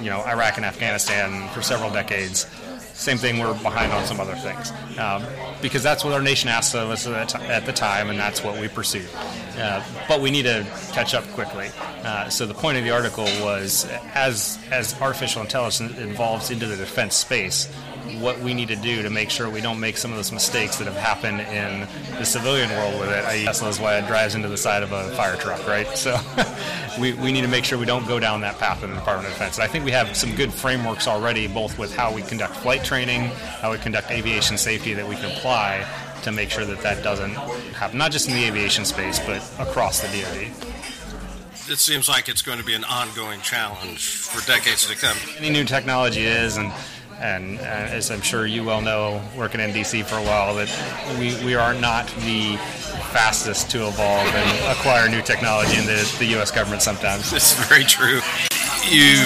you 0.00 0.10
know, 0.10 0.22
Iraq 0.26 0.56
and 0.56 0.66
Afghanistan 0.66 1.48
for 1.50 1.62
several 1.62 1.90
decades 1.90 2.46
same 2.94 3.18
thing, 3.18 3.38
we're 3.38 3.52
behind 3.62 3.92
on 3.92 4.04
some 4.04 4.20
other 4.20 4.34
things. 4.36 4.72
Um, 4.98 5.24
because 5.60 5.82
that's 5.82 6.04
what 6.04 6.12
our 6.12 6.22
nation 6.22 6.48
asked 6.48 6.74
of 6.74 6.90
us 6.90 7.06
at 7.06 7.66
the 7.66 7.72
time, 7.72 8.10
and 8.10 8.18
that's 8.18 8.42
what 8.42 8.60
we 8.60 8.68
pursued. 8.68 9.08
Uh, 9.56 9.82
but 10.08 10.20
we 10.20 10.30
need 10.30 10.42
to 10.42 10.66
catch 10.92 11.14
up 11.14 11.24
quickly. 11.32 11.70
Uh, 12.02 12.28
so 12.28 12.46
the 12.46 12.54
point 12.54 12.78
of 12.78 12.84
the 12.84 12.90
article 12.90 13.24
was 13.42 13.86
as, 14.14 14.58
as 14.70 15.00
artificial 15.00 15.42
intelligence 15.42 15.98
evolves 15.98 16.50
into 16.50 16.66
the 16.66 16.76
defense 16.76 17.16
space, 17.16 17.72
what 18.20 18.38
we 18.40 18.54
need 18.54 18.68
to 18.68 18.76
do 18.76 19.02
to 19.02 19.10
make 19.10 19.30
sure 19.30 19.48
we 19.48 19.60
don't 19.60 19.80
make 19.80 19.96
some 19.96 20.10
of 20.10 20.16
those 20.16 20.32
mistakes 20.32 20.76
that 20.76 20.86
have 20.86 20.96
happened 20.96 21.40
in 21.40 21.86
the 22.18 22.24
civilian 22.24 22.70
world 22.70 23.00
with 23.00 23.10
it. 23.10 23.44
Tesla 23.44 23.68
is 23.68 23.78
why 23.78 23.96
it 23.98 24.06
drives 24.06 24.34
into 24.34 24.48
the 24.48 24.56
side 24.56 24.82
of 24.82 24.92
a 24.92 25.10
fire 25.16 25.36
truck, 25.36 25.66
right? 25.66 25.86
So 26.02 26.18
we, 27.00 27.12
we 27.12 27.30
need 27.30 27.42
to 27.42 27.48
make 27.48 27.64
sure 27.64 27.78
we 27.78 27.86
don't 27.86 28.08
go 28.08 28.18
down 28.18 28.40
that 28.40 28.58
path 28.58 28.82
in 28.82 28.90
the 28.90 28.96
Department 28.96 29.28
of 29.28 29.34
Defense. 29.34 29.56
And 29.56 29.62
I 29.62 29.68
think 29.68 29.84
we 29.84 29.92
have 29.92 30.16
some 30.16 30.34
good 30.34 30.52
frameworks 30.52 31.06
already, 31.06 31.46
both 31.46 31.78
with 31.78 31.94
how 31.94 32.12
we 32.12 32.22
conduct 32.22 32.56
flight 32.56 32.82
training, 32.82 33.26
how 33.60 33.70
we 33.70 33.78
conduct 33.78 34.10
aviation 34.10 34.58
safety 34.58 34.94
that 34.94 35.06
we 35.06 35.14
can 35.14 35.26
apply 35.26 35.86
to 36.22 36.32
make 36.32 36.50
sure 36.50 36.64
that 36.64 36.80
that 36.80 37.04
doesn't 37.04 37.34
happen, 37.74 37.98
not 37.98 38.10
just 38.10 38.28
in 38.28 38.34
the 38.34 38.44
aviation 38.44 38.84
space, 38.84 39.20
but 39.20 39.36
across 39.60 40.00
the 40.00 40.08
DoD 40.08 40.72
it 41.68 41.78
seems 41.78 42.08
like 42.08 42.28
it's 42.28 42.42
going 42.42 42.58
to 42.58 42.64
be 42.64 42.74
an 42.74 42.84
ongoing 42.84 43.40
challenge 43.40 44.06
for 44.06 44.44
decades 44.46 44.86
to 44.88 44.96
come. 44.96 45.16
Any 45.38 45.50
new 45.50 45.64
technology 45.64 46.24
is, 46.24 46.56
and 46.56 46.72
and 47.22 47.58
uh, 47.60 47.62
as 47.62 48.10
I'm 48.10 48.20
sure 48.20 48.46
you 48.46 48.64
well 48.64 48.80
know, 48.80 49.22
working 49.36 49.60
in 49.60 49.70
DC 49.70 50.04
for 50.04 50.16
a 50.16 50.22
while, 50.22 50.54
that 50.56 50.68
we, 51.18 51.34
we 51.44 51.54
are 51.54 51.72
not 51.72 52.06
the 52.26 52.56
fastest 53.12 53.70
to 53.70 53.86
evolve 53.86 54.26
and 54.26 54.76
acquire 54.76 55.08
new 55.08 55.22
technology 55.22 55.78
in 55.78 55.86
the, 55.86 56.16
the 56.18 56.26
U.S. 56.36 56.50
government 56.50 56.82
sometimes. 56.82 57.32
Is 57.32 57.54
very 57.68 57.84
true 57.84 58.20
you 58.90 59.16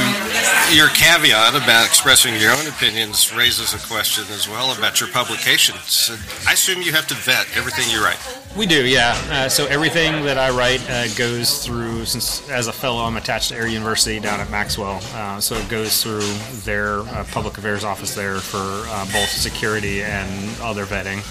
your 0.74 0.88
caveat 0.88 1.54
about 1.54 1.86
expressing 1.86 2.34
your 2.40 2.52
own 2.52 2.66
opinions 2.66 3.34
raises 3.34 3.72
a 3.72 3.78
question 3.86 4.24
as 4.30 4.48
well 4.48 4.76
about 4.76 5.00
your 5.00 5.08
publications. 5.10 6.10
I 6.46 6.52
assume 6.52 6.82
you 6.82 6.92
have 6.92 7.06
to 7.06 7.14
vet 7.14 7.46
everything 7.56 7.88
you 7.90 8.02
write. 8.02 8.18
We 8.56 8.66
do, 8.66 8.84
yeah. 8.84 9.16
Uh, 9.30 9.48
so 9.48 9.66
everything 9.66 10.24
that 10.24 10.38
I 10.38 10.50
write 10.50 10.82
uh, 10.90 11.06
goes 11.14 11.64
through. 11.64 12.06
Since 12.06 12.48
as 12.48 12.66
a 12.66 12.72
fellow, 12.72 13.04
I'm 13.04 13.16
attached 13.16 13.50
to 13.50 13.54
Air 13.54 13.68
University 13.68 14.18
down 14.18 14.40
at 14.40 14.50
Maxwell, 14.50 15.00
uh, 15.14 15.40
so 15.40 15.54
it 15.54 15.68
goes 15.68 16.02
through 16.02 16.26
their 16.64 17.00
uh, 17.00 17.24
public 17.30 17.58
affairs 17.58 17.84
office 17.84 18.14
there 18.14 18.38
for 18.38 18.58
uh, 18.58 19.04
both 19.12 19.28
security 19.28 20.02
and 20.02 20.60
other 20.60 20.84
vetting. 20.84 21.22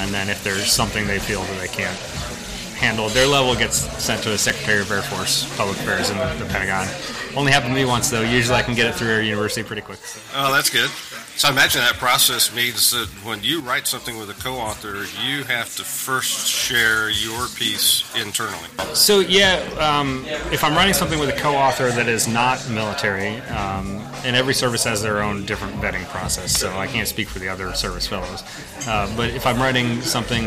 And 0.00 0.12
then 0.12 0.28
if 0.28 0.44
there's 0.44 0.70
something 0.70 1.06
they 1.06 1.18
feel 1.18 1.42
that 1.42 1.58
they 1.58 1.68
can't 1.68 1.96
handle, 2.76 3.08
their 3.08 3.26
level 3.26 3.54
gets 3.54 3.76
sent 4.02 4.22
to 4.22 4.30
the 4.30 4.38
Secretary 4.38 4.80
of 4.80 4.90
Air 4.90 5.02
Force 5.02 5.44
Public 5.56 5.76
Affairs 5.78 6.10
in 6.10 6.18
the, 6.18 6.26
the 6.38 6.46
Pentagon. 6.46 6.86
Only 7.36 7.52
happened 7.52 7.70
to 7.72 7.74
me 7.74 7.84
once, 7.84 8.10
though. 8.10 8.22
Usually 8.22 8.56
I 8.56 8.62
can 8.62 8.74
get 8.74 8.86
it 8.86 8.94
through 8.94 9.08
Air 9.08 9.22
University 9.22 9.62
pretty 9.62 9.82
quick. 9.82 9.98
So. 9.98 10.20
Oh, 10.34 10.52
that's 10.52 10.70
good. 10.70 10.90
So 11.36 11.48
I 11.48 11.50
imagine 11.50 11.82
that 11.82 11.96
process 11.96 12.54
means 12.54 12.92
that 12.92 13.08
when 13.22 13.44
you 13.44 13.60
write 13.60 13.86
something 13.86 14.16
with 14.16 14.30
a 14.30 14.42
co-author, 14.42 15.04
you 15.22 15.44
have 15.44 15.76
to 15.76 15.84
first 15.84 16.48
share 16.48 17.10
your 17.10 17.48
piece 17.48 18.10
internally. 18.16 18.70
So 18.94 19.20
yeah, 19.20 19.56
um, 19.78 20.24
if 20.50 20.64
I'm 20.64 20.72
writing 20.72 20.94
something 20.94 21.18
with 21.18 21.28
a 21.28 21.38
co-author 21.38 21.90
that 21.90 22.08
is 22.08 22.26
not 22.26 22.66
military, 22.70 23.36
um, 23.50 23.98
and 24.24 24.34
every 24.34 24.54
service 24.54 24.82
has 24.84 25.02
their 25.02 25.22
own 25.22 25.44
different 25.44 25.74
vetting 25.74 26.06
process, 26.08 26.58
so 26.58 26.74
I 26.74 26.86
can't 26.86 27.06
speak 27.06 27.28
for 27.28 27.38
the 27.38 27.50
other 27.50 27.74
service 27.74 28.06
fellows. 28.06 28.42
Uh, 28.88 29.12
but 29.14 29.28
if 29.28 29.46
I'm 29.46 29.58
writing 29.58 30.00
something 30.00 30.44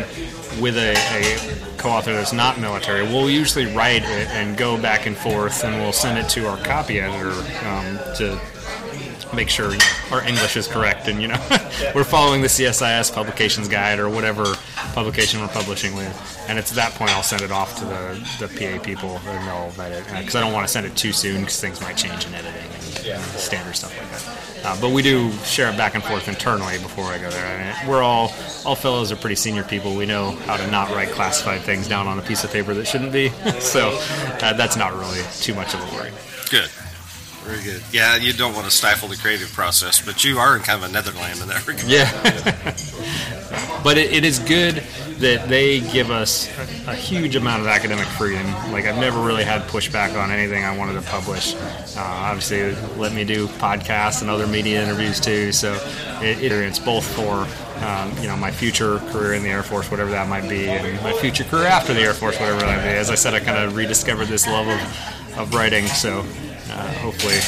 with 0.60 0.76
a, 0.76 0.96
a 1.14 1.78
co-author 1.78 2.14
that's 2.14 2.34
not 2.34 2.60
military, 2.60 3.04
we'll 3.04 3.30
usually 3.30 3.68
write 3.76 4.02
it 4.02 4.28
and 4.30 4.58
go 4.58 4.76
back 4.82 5.06
and 5.06 5.16
forth, 5.16 5.64
and 5.64 5.76
we'll 5.76 5.94
send 5.94 6.18
it 6.18 6.28
to 6.30 6.48
our 6.48 6.58
copy 6.58 7.00
editor 7.00 7.30
um, 7.68 8.00
to 8.16 8.42
make 9.34 9.50
sure 9.50 9.74
our 10.12 10.22
English 10.24 10.58
is 10.58 10.68
correct, 10.68 11.08
and 11.08 11.22
you 11.22 11.28
know 11.28 11.48
we're 11.96 12.04
following 12.04 12.42
the 12.42 12.48
CSIS 12.48 13.14
publications 13.14 13.68
guide 13.68 14.00
or 14.00 14.10
whatever 14.10 14.56
publication 14.94 15.40
we're 15.40 15.48
publishing 15.48 15.96
with. 15.96 16.46
And 16.48 16.58
it's 16.58 16.72
at 16.72 16.76
that 16.76 16.92
point 16.94 17.12
I'll 17.12 17.24
send 17.24 17.42
it 17.42 17.52
off 17.52 17.78
to 17.80 17.86
the, 17.86 18.28
the 18.40 18.48
PA 18.48 18.84
people 18.84 19.18
and 19.26 19.48
they'll 19.48 19.70
vet 19.72 19.92
it 19.92 20.06
because 20.20 20.36
I 20.36 20.42
don't 20.42 20.54
want 20.54 20.68
to 20.68 20.72
send 20.72 20.86
it 20.86 20.96
too 20.96 21.12
soon 21.12 21.42
because 21.42 21.62
things 21.62 21.80
might 21.82 21.96
change 21.96 22.26
in 22.26 22.34
editing 22.34 22.64
and, 22.64 23.08
and 23.08 23.22
standard 23.22 23.76
stuff 23.76 23.96
like 23.98 24.10
that. 24.12 24.66
Uh, 24.66 24.82
but 24.82 24.92
we 24.92 25.02
do 25.02 25.32
share 25.46 25.72
it 25.72 25.78
back 25.78 25.96
and 25.96 26.04
forth 26.04 26.28
internally 26.28 26.78
before 26.80 27.06
I 27.06 27.18
go 27.18 27.30
there. 27.30 27.46
I 27.46 27.82
mean, 27.82 27.90
we're 27.90 28.02
all 28.02 28.34
all 28.66 28.76
fellows 28.76 29.12
are 29.12 29.16
pretty 29.16 29.36
senior 29.36 29.64
people. 29.64 29.96
We 29.96 30.06
know 30.06 30.32
how 30.32 30.58
to 30.58 30.70
not 30.70 30.90
write 30.92 31.10
classified 31.10 31.62
things 31.62 31.88
down 31.88 32.08
on 32.08 32.20
a 32.20 32.22
piece 32.22 32.44
of 32.44 32.52
paper 32.52 32.74
that 32.74 32.86
shouldn't 32.86 33.14
be. 33.14 33.30
so 33.60 33.98
uh, 34.42 34.54
that's 34.54 34.76
not 34.76 34.94
really 34.94 35.22
too 35.40 35.54
much 35.54 35.74
of 35.74 35.82
a 35.82 35.96
worry. 35.96 36.12
Good. 36.50 36.70
Very 37.50 37.64
good. 37.64 37.82
Yeah, 37.92 38.16
you 38.16 38.32
don't 38.32 38.54
want 38.54 38.66
to 38.66 38.72
stifle 38.72 39.08
the 39.08 39.18
creative 39.18 39.52
process, 39.54 40.00
but 40.06 40.24
you 40.24 40.38
are 40.38 40.56
in 40.56 40.62
kind 40.62 40.84
of 40.84 40.88
a 40.88 40.94
netherland 40.94 41.42
in 41.42 41.48
that 41.48 41.66
regard. 41.66 41.90
Yeah. 41.90 42.12
but 43.84 43.98
it, 43.98 44.14
it 44.14 44.24
is 44.24 44.38
good 44.38 44.84
that 45.18 45.50
they 45.50 45.80
give 45.80 46.12
us 46.12 46.48
a, 46.60 46.92
a, 46.92 46.96
huge 46.96 47.36
amount 47.36 47.64
of 47.64 47.68
academic 47.68 48.06
freedom. 48.06 48.46
Like 48.72 48.86
I've 48.86 49.00
never 49.00 49.20
really 49.20 49.44
had 49.44 49.64
pushback 49.64 50.16
on 50.22 50.30
anything 50.30 50.64
I 50.64 50.78
wanted 50.78 50.94
to 50.94 51.02
publish. 51.10 51.56
Uh, 51.56 51.98
obviously, 51.98 52.76
let 52.98 53.14
me 53.14 53.26
do 53.26 53.48
podcasts 53.48 54.22
and 54.22 54.30
other 54.30 54.46
media 54.46 54.84
interviews 54.84 55.20
too. 55.20 55.52
So 55.52 55.74
it, 56.22 56.44
it, 56.44 56.52
it's 56.52 56.78
both 56.78 57.04
for 57.16 57.48
um, 57.84 58.16
you 58.22 58.28
know 58.28 58.38
my 58.38 58.52
future 58.52 59.00
career 59.10 59.34
in 59.34 59.42
the 59.42 59.50
Air 59.50 59.64
Force, 59.64 59.90
whatever 59.90 60.12
that 60.12 60.28
might 60.30 60.48
be, 60.48 60.70
and 60.70 61.02
my 61.02 61.14
future 61.14 61.46
career 61.46 61.66
after 61.66 61.96
the 61.96 62.02
Air 62.02 62.14
Force, 62.14 62.40
whatever 62.40 62.60
that 62.60 62.78
might 62.78 62.84
be. 62.84 62.96
As 62.96 63.10
I 63.10 63.16
said, 63.16 63.34
I 63.34 63.40
kind 63.40 63.58
of 63.58 63.76
rediscovered 63.76 64.28
this 64.28 64.46
love 64.46 64.68
of, 64.68 65.40
of 65.40 65.54
writing. 65.56 65.88
So 65.88 66.24
uh, 66.70 66.94
hopefully, 66.94 67.40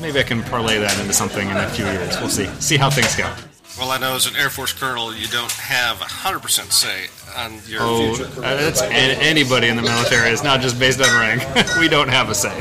maybe 0.00 0.18
I 0.18 0.22
can 0.22 0.42
parlay 0.42 0.78
that 0.78 0.98
into 1.00 1.12
something 1.12 1.48
in 1.48 1.56
a 1.56 1.68
few 1.70 1.84
years. 1.84 2.18
We'll 2.20 2.28
see. 2.28 2.46
See 2.60 2.76
how 2.76 2.90
things 2.90 3.14
go. 3.16 3.32
Well, 3.78 3.92
I 3.92 3.98
know 3.98 4.16
as 4.16 4.26
an 4.26 4.34
Air 4.34 4.50
Force 4.50 4.72
colonel, 4.72 5.14
you 5.14 5.28
don't 5.28 5.52
have 5.52 5.98
100% 5.98 6.72
say 6.72 7.06
on 7.36 7.60
your 7.68 7.80
oh, 7.82 8.14
future 8.14 8.28
career. 8.28 8.44
Uh, 8.44 8.56
that's 8.56 8.82
anybody 8.82 9.68
in 9.68 9.76
the 9.76 9.82
military. 9.82 10.30
It's 10.30 10.42
not 10.42 10.60
just 10.60 10.80
based 10.80 11.00
on 11.00 11.06
rank. 11.16 11.44
we 11.78 11.88
don't 11.88 12.08
have 12.08 12.28
a 12.28 12.34
say. 12.34 12.56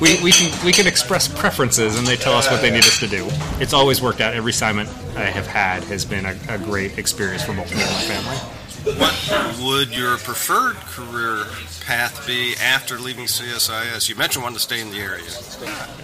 We, 0.00 0.18
we 0.22 0.32
can 0.32 0.64
we 0.64 0.72
can 0.72 0.86
express 0.86 1.28
preferences, 1.28 1.98
and 1.98 2.06
they 2.06 2.16
tell 2.16 2.32
us 2.32 2.50
what 2.50 2.62
they 2.62 2.70
need 2.70 2.86
us 2.86 2.98
to 3.00 3.06
do. 3.06 3.28
It's 3.60 3.74
always 3.74 4.00
worked 4.00 4.22
out. 4.22 4.32
Every 4.32 4.50
assignment 4.50 4.88
I 5.16 5.26
have 5.26 5.46
had 5.46 5.84
has 5.84 6.06
been 6.06 6.24
a, 6.24 6.34
a 6.48 6.56
great 6.56 6.96
experience 6.96 7.42
for 7.44 7.52
both 7.52 7.70
me 7.70 7.82
and 7.82 7.90
my 7.90 8.00
family. 8.00 8.63
What 8.84 9.58
would 9.62 9.96
your 9.96 10.18
preferred 10.18 10.76
career 10.76 11.46
path 11.86 12.26
be 12.26 12.54
after 12.62 12.98
leaving 12.98 13.24
CSIS? 13.24 14.08
You 14.08 14.14
mentioned 14.14 14.42
wanting 14.42 14.56
to 14.58 14.62
stay 14.62 14.80
in 14.80 14.90
the 14.90 14.98
area. 14.98 15.24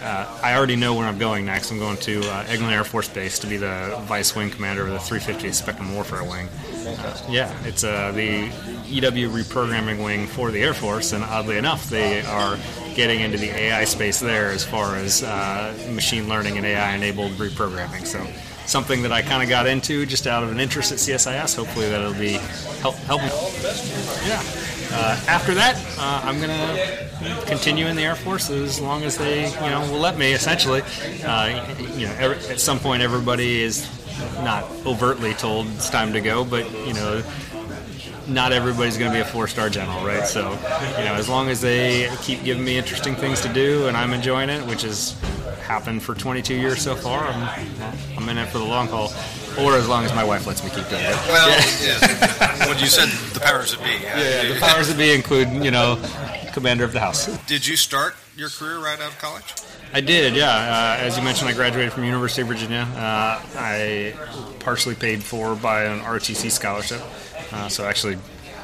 Uh, 0.03 0.41
I 0.43 0.57
already 0.57 0.77
know 0.77 0.95
where 0.95 1.07
I'm 1.07 1.19
going 1.19 1.45
next. 1.45 1.71
I'm 1.71 1.79
going 1.79 1.99
to 1.99 2.21
uh, 2.21 2.45
Eglin 2.45 2.73
Air 2.73 2.85
Force 2.85 3.09
Base 3.09 3.39
to 3.41 3.47
be 3.47 3.59
the 3.59 4.03
vice 4.07 4.35
wing 4.35 4.51
commander 4.51 4.87
of 4.87 4.93
the 4.93 4.99
350th 4.99 5.55
Spectrum 5.55 5.95
Warfare 5.95 6.25
Wing. 6.25 6.49
Uh, 6.87 7.21
yeah, 7.29 7.55
it's 7.65 7.85
uh, 7.85 8.13
the 8.13 8.47
EW 8.87 9.29
reprogramming 9.29 10.03
wing 10.03 10.27
for 10.27 10.51
the 10.51 10.63
Air 10.63 10.75
Force, 10.75 11.13
and 11.13 11.23
oddly 11.23 11.59
enough, 11.59 11.91
they 11.91 12.23
are 12.23 12.59
getting 12.95 13.21
into 13.21 13.37
the 13.37 13.51
AI 13.51 13.85
space 13.85 14.21
there 14.21 14.51
as 14.51 14.65
far 14.65 14.97
as 14.97 15.23
uh, 15.23 15.75
machine 15.93 16.29
learning 16.29 16.57
and 16.57 16.67
AI 16.67 16.95
enabled 16.95 17.33
reprogramming. 17.33 18.07
So 18.07 18.27
something 18.67 19.03
that 19.03 19.13
I 19.13 19.23
kind 19.23 19.43
of 19.43 19.49
got 19.49 19.67
into 19.67 20.07
just 20.07 20.27
out 20.27 20.43
of 20.43 20.53
an 20.53 20.61
interest 20.61 20.93
at 20.93 20.99
CSIS. 20.99 21.57
Hopefully 21.57 21.89
that'll 21.89 22.15
be 22.15 22.33
help 22.81 22.97
help. 22.97 23.23
Yeah. 24.27 24.43
Uh, 24.93 25.21
after 25.29 25.55
that, 25.55 25.77
uh, 25.99 26.23
I'm 26.25 26.41
gonna 26.41 27.45
continue 27.47 27.87
in 27.87 27.97
the 27.97 28.03
Air 28.03 28.17
Force 28.17 28.51
as 28.51 28.81
long 28.81 29.05
as 29.05 29.17
they, 29.17 29.49
you 29.49 29.71
know, 29.71 29.81
will 29.91 30.01
let 30.01 30.19
me. 30.19 30.33
Essentially, 30.33 30.83
uh, 31.25 31.65
you 31.95 32.07
know, 32.07 32.15
every, 32.19 32.37
at 32.49 32.61
some 32.61 32.79
point 32.79 33.03
everybody 33.03 33.63
is 33.63 33.89
not 34.43 34.65
overtly 34.85 35.35
told 35.35 35.67
it's 35.69 35.91
time 35.91 36.13
to 36.13 36.21
go, 36.21 36.45
but 36.45 36.71
you 36.87 36.95
know, 36.95 37.23
not 38.27 38.53
everybody's 38.53 38.97
going 38.97 39.11
to 39.11 39.17
be 39.17 39.21
a 39.21 39.25
four-star 39.25 39.69
general, 39.71 40.05
right? 40.05 40.27
So, 40.27 40.51
you 40.99 41.05
know, 41.05 41.15
as 41.15 41.29
long 41.29 41.49
as 41.49 41.61
they 41.61 42.11
keep 42.23 42.45
giving 42.45 42.65
me 42.65 42.77
interesting 42.77 43.15
things 43.15 43.41
to 43.43 43.53
do 43.53 43.89
and 43.89 43.97
I'm 43.97 44.13
enjoying 44.13 44.51
it, 44.51 44.65
which 44.67 44.83
has 44.83 45.17
happened 45.63 46.03
for 46.03 46.15
22 46.15 46.55
years 46.55 46.83
so 46.83 46.95
far, 46.95 47.25
I'm, 47.25 47.93
I'm 48.17 48.29
in 48.29 48.39
it 48.39 48.49
for 48.49 48.59
the 48.59 48.65
long 48.65 48.89
haul, 48.89 49.13
or 49.59 49.77
as 49.77 49.89
long 49.89 50.05
as 50.05 50.15
my 50.15 50.25
wife 50.25 50.47
lets 50.47 50.63
me 50.63 50.71
keep 50.71 50.89
doing 50.89 51.03
it. 51.03 51.17
Well, 51.29 51.49
yeah. 51.83 51.99
yeah. 52.01 52.69
when 52.69 52.79
you 52.79 52.87
said 52.87 53.09
the 53.33 53.41
powers 53.41 53.77
that 53.77 53.83
be, 53.83 53.91
yeah, 54.03 54.43
yeah, 54.43 54.55
the 54.55 54.61
powers 54.61 54.89
that 54.89 54.97
be 54.97 55.13
include, 55.13 55.49
you 55.65 55.71
know, 55.71 56.03
commander 56.53 56.85
of 56.85 56.93
the 56.93 57.01
house. 57.01 57.27
Did 57.47 57.67
you 57.67 57.77
start 57.77 58.17
your 58.37 58.49
career 58.49 58.79
right 58.79 59.01
out 59.01 59.13
of 59.13 59.19
college? 59.19 59.55
I 59.93 60.01
did, 60.01 60.37
yeah. 60.37 60.51
Uh, 60.51 61.03
as 61.05 61.17
you 61.17 61.25
mentioned, 61.25 61.49
I 61.49 61.53
graduated 61.53 61.93
from 61.93 62.05
University 62.05 62.43
of 62.43 62.49
Virginia. 62.49 62.87
Uh, 62.95 63.43
I 63.57 64.15
partially 64.61 64.95
paid 64.95 65.23
for 65.23 65.57
by 65.57 65.85
an 65.85 66.01
ROTC 66.01 66.51
scholarship. 66.51 67.01
Uh, 67.53 67.69
so 67.69 67.85
actually, 67.85 68.17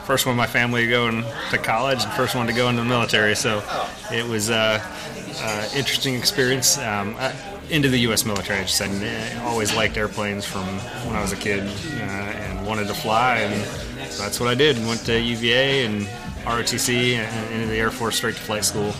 first 0.04 0.24
one 0.24 0.34
in 0.34 0.36
my 0.36 0.46
family 0.46 0.84
to 0.84 0.88
go 0.88 1.10
to 1.50 1.58
college, 1.58 2.04
and 2.04 2.12
first 2.12 2.36
one 2.36 2.46
to 2.46 2.52
go 2.52 2.68
into 2.68 2.82
the 2.82 2.88
military. 2.88 3.34
So 3.34 3.62
it 4.12 4.24
was 4.24 4.50
a 4.50 4.78
uh, 5.40 5.46
uh, 5.46 5.68
interesting 5.74 6.14
experience. 6.14 6.78
Um, 6.78 7.16
into 7.70 7.88
the 7.88 7.98
U.S. 8.00 8.24
military, 8.24 8.60
I 8.60 8.62
just 8.62 8.76
said, 8.76 8.90
I 9.40 9.44
always 9.44 9.74
liked 9.74 9.96
airplanes 9.96 10.44
from 10.44 10.64
when 11.06 11.16
I 11.16 11.20
was 11.20 11.32
a 11.32 11.36
kid 11.36 11.64
uh, 11.64 12.00
and 12.00 12.66
wanted 12.66 12.86
to 12.88 12.94
fly, 12.94 13.38
and 13.38 13.54
that's 14.18 14.38
what 14.38 14.48
I 14.48 14.54
did. 14.54 14.76
Went 14.86 15.00
to 15.06 15.20
UVA 15.20 15.84
and 15.84 16.06
ROTC 16.44 17.16
and 17.16 17.54
into 17.54 17.66
the 17.66 17.76
Air 17.76 17.90
Force 17.90 18.16
straight 18.16 18.36
to 18.36 18.40
flight 18.40 18.64
school, 18.64 18.94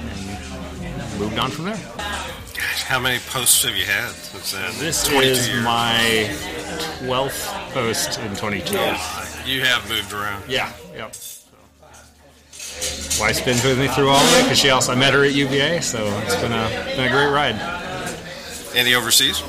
and 0.00 1.20
moved 1.20 1.38
on 1.38 1.50
from 1.50 1.66
there. 1.66 1.80
Gosh, 1.96 2.82
how 2.82 2.98
many 2.98 3.20
posts 3.28 3.62
have 3.64 3.76
you 3.76 3.84
had 3.84 4.10
since 4.10 4.52
then? 4.52 4.72
This 4.78 5.08
is 5.08 5.48
years. 5.48 5.64
my 5.64 6.28
12th 7.06 7.72
post 7.72 8.18
in 8.18 8.34
22 8.34 8.74
years. 8.74 9.46
You 9.46 9.62
have 9.62 9.88
moved 9.88 10.12
around. 10.12 10.42
Yeah, 10.48 10.72
yep. 10.92 11.14
Wife's 13.20 13.40
been 13.40 13.56
with 13.56 13.78
me 13.78 13.88
through 13.88 14.10
all 14.10 14.20
of 14.20 14.32
it 14.34 14.42
because 14.44 14.58
she 14.58 14.70
also 14.70 14.92
I 14.92 14.94
met 14.94 15.12
her 15.12 15.24
at 15.24 15.34
UVA, 15.34 15.80
so 15.80 16.06
it's 16.24 16.36
been 16.36 16.52
a 16.52 16.68
been 16.96 17.04
a 17.04 17.10
great 17.10 17.26
ride. 17.26 17.56
Any 18.74 18.94
overseas? 18.94 19.42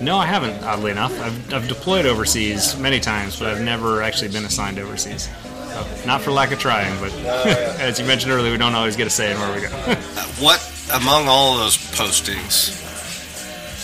No, 0.00 0.16
I 0.16 0.24
haven't. 0.24 0.64
Oddly 0.64 0.90
enough, 0.90 1.12
I've, 1.20 1.52
I've 1.52 1.68
deployed 1.68 2.06
overseas 2.06 2.78
many 2.78 2.98
times, 2.98 3.38
but 3.38 3.48
I've 3.48 3.60
never 3.60 4.02
actually 4.02 4.28
been 4.28 4.46
assigned 4.46 4.78
overseas. 4.78 5.28
So, 5.68 5.86
not 6.06 6.22
for 6.22 6.30
lack 6.30 6.50
of 6.52 6.58
trying, 6.58 6.98
but 6.98 7.12
as 7.78 7.98
you 8.00 8.06
mentioned 8.06 8.32
earlier, 8.32 8.50
we 8.50 8.58
don't 8.58 8.74
always 8.74 8.96
get 8.96 9.06
a 9.06 9.10
say 9.10 9.30
in 9.30 9.38
where 9.38 9.54
we 9.54 9.60
go. 9.60 9.68
uh, 9.76 9.94
what 10.38 10.60
among 10.94 11.28
all 11.28 11.58
those 11.58 11.76
postings 11.76 12.78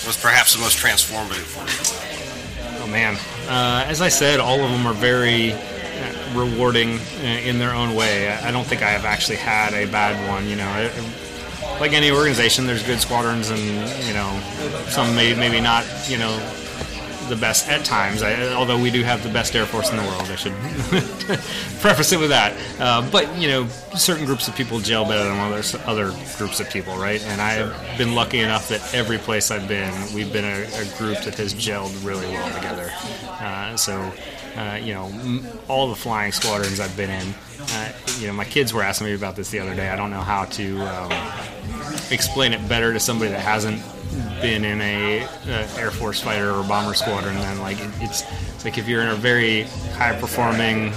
was 0.07 0.17
perhaps 0.17 0.55
the 0.55 0.61
most 0.61 0.79
transformative 0.79 1.45
for 1.45 1.61
you? 1.67 2.83
Oh 2.83 2.87
man, 2.87 3.17
uh, 3.49 3.85
as 3.87 4.01
I 4.01 4.09
said, 4.09 4.41
all 4.41 4.63
of 4.65 4.71
them 4.71 4.87
are 4.87 4.95
very 4.95 5.55
rewarding 6.37 6.99
uh, 6.99 7.25
in 7.25 7.59
their 7.59 7.73
own 7.73 7.95
way. 7.95 8.29
I 8.29 8.51
don't 8.51 8.67
think 8.67 8.83
I 8.83 8.91
have 8.91 9.05
actually 9.05 9.37
had 9.37 9.75
a 9.75 9.91
bad 9.91 10.15
one. 10.29 10.47
You 10.49 10.57
know, 10.57 10.73
it, 10.77 10.93
like 11.81 11.93
any 11.93 12.11
organization, 12.11 12.67
there's 12.67 12.83
good 12.83 13.01
squadrons, 13.01 13.51
and 13.51 13.61
you 14.07 14.15
know, 14.15 14.41
some 14.89 15.15
may 15.15 15.35
maybe 15.35 15.61
not. 15.61 15.85
You 16.09 16.19
know, 16.19 16.39
the 17.29 17.37
best 17.37 17.69
at 17.69 17.85
times. 17.85 18.23
I, 18.23 18.53
although 18.55 18.81
we 18.81 18.91
do 18.91 19.03
have 19.03 19.23
the 19.23 19.29
best 19.29 19.55
Air 19.55 19.67
Force 19.67 19.91
in 19.91 19.97
the 19.97 20.03
world, 20.03 20.23
I 20.23 20.37
should 20.37 20.53
preface 21.81 22.13
it 22.13 22.21
with 22.21 22.31
that. 22.31 22.57
Uh, 22.79 23.09
but 23.11 23.37
you 23.37 23.49
know, 23.49 23.67
certain 23.97 24.27
groups 24.27 24.49
of 24.49 24.55
people 24.55 24.79
gel 24.81 25.05
better 25.05 25.25
than 25.25 25.39
other 25.39 25.63
other 25.87 26.15
groups 26.37 26.61
of 26.61 26.71
people, 26.71 26.97
right? 26.97 27.23
And 27.25 27.41
I've 27.41 27.99
been 27.99 28.15
lucky 28.15 28.41
enough 28.41 28.69
that 28.69 28.95
every 28.95 29.19
place 29.19 29.51
I've 29.51 29.69
been, 29.69 29.93
we've 30.15 30.33
been 30.33 30.45
a, 30.45 30.63
a 30.63 30.99
group 30.99 31.19
that 31.23 31.35
has 31.37 31.55
gelled 31.55 32.05
really 32.05 32.27
well 32.29 32.55
together. 32.55 32.91
Uh, 33.29 33.77
so. 33.77 34.13
Uh, 34.57 34.77
you 34.77 34.95
know, 34.95 35.11
all 35.69 35.89
the 35.89 35.95
flying 35.95 36.33
squadrons 36.33 36.81
I've 36.81 36.97
been 36.97 37.11
in. 37.11 37.35
Uh, 37.61 37.93
you 38.19 38.27
know, 38.27 38.33
my 38.33 38.45
kids 38.45 38.73
were 38.73 38.83
asking 38.83 39.09
me 39.09 39.15
about 39.15 39.37
this 39.37 39.51
the 39.51 39.59
other 39.59 39.75
day. 39.75 39.91
I 39.91 39.97
don't 39.97 40.11
know 40.11 40.21
how 40.21 40.45
to 40.47 40.81
um, 40.81 41.13
explain 42.11 42.53
it 42.53 42.67
better 42.69 42.93
to 42.93 43.01
somebody 43.01 43.31
that 43.31 43.41
hasn't 43.41 43.83
been 44.41 44.65
in 44.65 44.81
a, 44.81 45.23
a, 45.49 45.69
Air 45.79 45.91
Force 45.91 46.21
fighter 46.21 46.53
or 46.53 46.63
bomber 46.65 46.95
squadron, 46.95 47.35
then 47.35 47.61
like 47.61 47.79
it, 47.81 47.91
it's 48.01 48.23
it's 48.55 48.65
like 48.65 48.79
if 48.79 48.89
you're 48.89 49.03
in 49.03 49.09
a 49.09 49.15
very 49.15 49.63
high 49.95 50.19
performing 50.19 50.93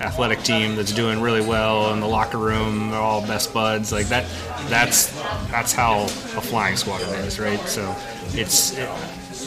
athletic 0.00 0.42
team 0.42 0.76
that's 0.76 0.92
doing 0.92 1.20
really 1.20 1.44
well 1.44 1.92
in 1.92 2.00
the 2.00 2.06
locker 2.06 2.38
room, 2.38 2.90
they're 2.90 3.00
all 3.00 3.20
best 3.26 3.52
buds. 3.52 3.92
Like 3.92 4.06
that, 4.08 4.26
that's 4.68 5.06
that's 5.50 5.72
how 5.72 6.02
a 6.02 6.08
flying 6.08 6.76
squadron 6.76 7.10
is, 7.20 7.38
right? 7.38 7.60
So 7.60 7.94
it's 8.32 8.76
it, 8.76 8.88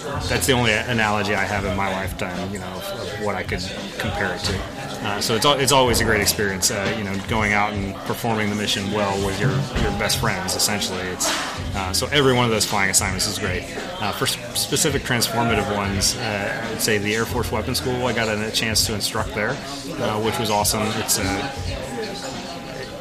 that's 0.04 0.48
the 0.48 0.54
only 0.54 0.74
analogy 0.74 1.34
I 1.34 1.44
have 1.44 1.66
in 1.66 1.76
my 1.78 1.92
lifetime, 1.92 2.52
you 2.52 2.60
know, 2.60 2.68
of, 2.68 3.24
what 3.24 3.36
I 3.36 3.44
could 3.44 3.62
compare 3.98 4.36
it 4.36 4.42
to. 4.42 4.60
Uh, 5.06 5.22
so 5.22 5.36
it's, 5.36 5.46
it's 5.46 5.72
always 5.72 6.02
a 6.02 6.04
great 6.04 6.22
experience, 6.22 6.72
uh, 6.72 6.96
you 6.98 7.04
know, 7.04 7.18
going 7.28 7.54
out 7.54 7.74
and 7.74 7.96
performing 8.06 8.50
the 8.50 8.56
mission 8.56 8.92
well 8.92 9.14
with 9.26 9.40
your, 9.40 9.52
your 9.52 9.92
best 10.00 10.20
friends. 10.20 10.56
Essentially, 10.56 11.02
it's 11.02 11.30
uh, 11.76 11.94
so 11.94 12.08
every 12.08 12.34
one 12.34 12.46
of 12.46 12.52
those 12.52 12.66
flying 12.66 12.90
assignments 12.90 13.28
is 13.28 13.40
great. 13.40 13.64
Uh, 14.02 14.12
for 14.12 14.26
specific 14.26 15.04
transformative 15.04 15.74
ones, 15.76 16.18
uh, 16.18 16.70
I'd 16.72 16.82
say 16.82 16.98
the 16.98 17.16
Air 17.16 17.26
Force 17.26 17.52
Weapons 17.52 17.80
School. 17.80 18.06
I 18.06 18.14
got 18.14 18.28
a 18.30 18.52
chance 18.52 18.86
to 18.88 18.94
instruct 18.94 19.34
there, 19.34 19.52
uh, 19.52 20.22
which 20.22 20.38
was 20.40 20.50
awesome. 20.50 20.84
It's 21.02 21.20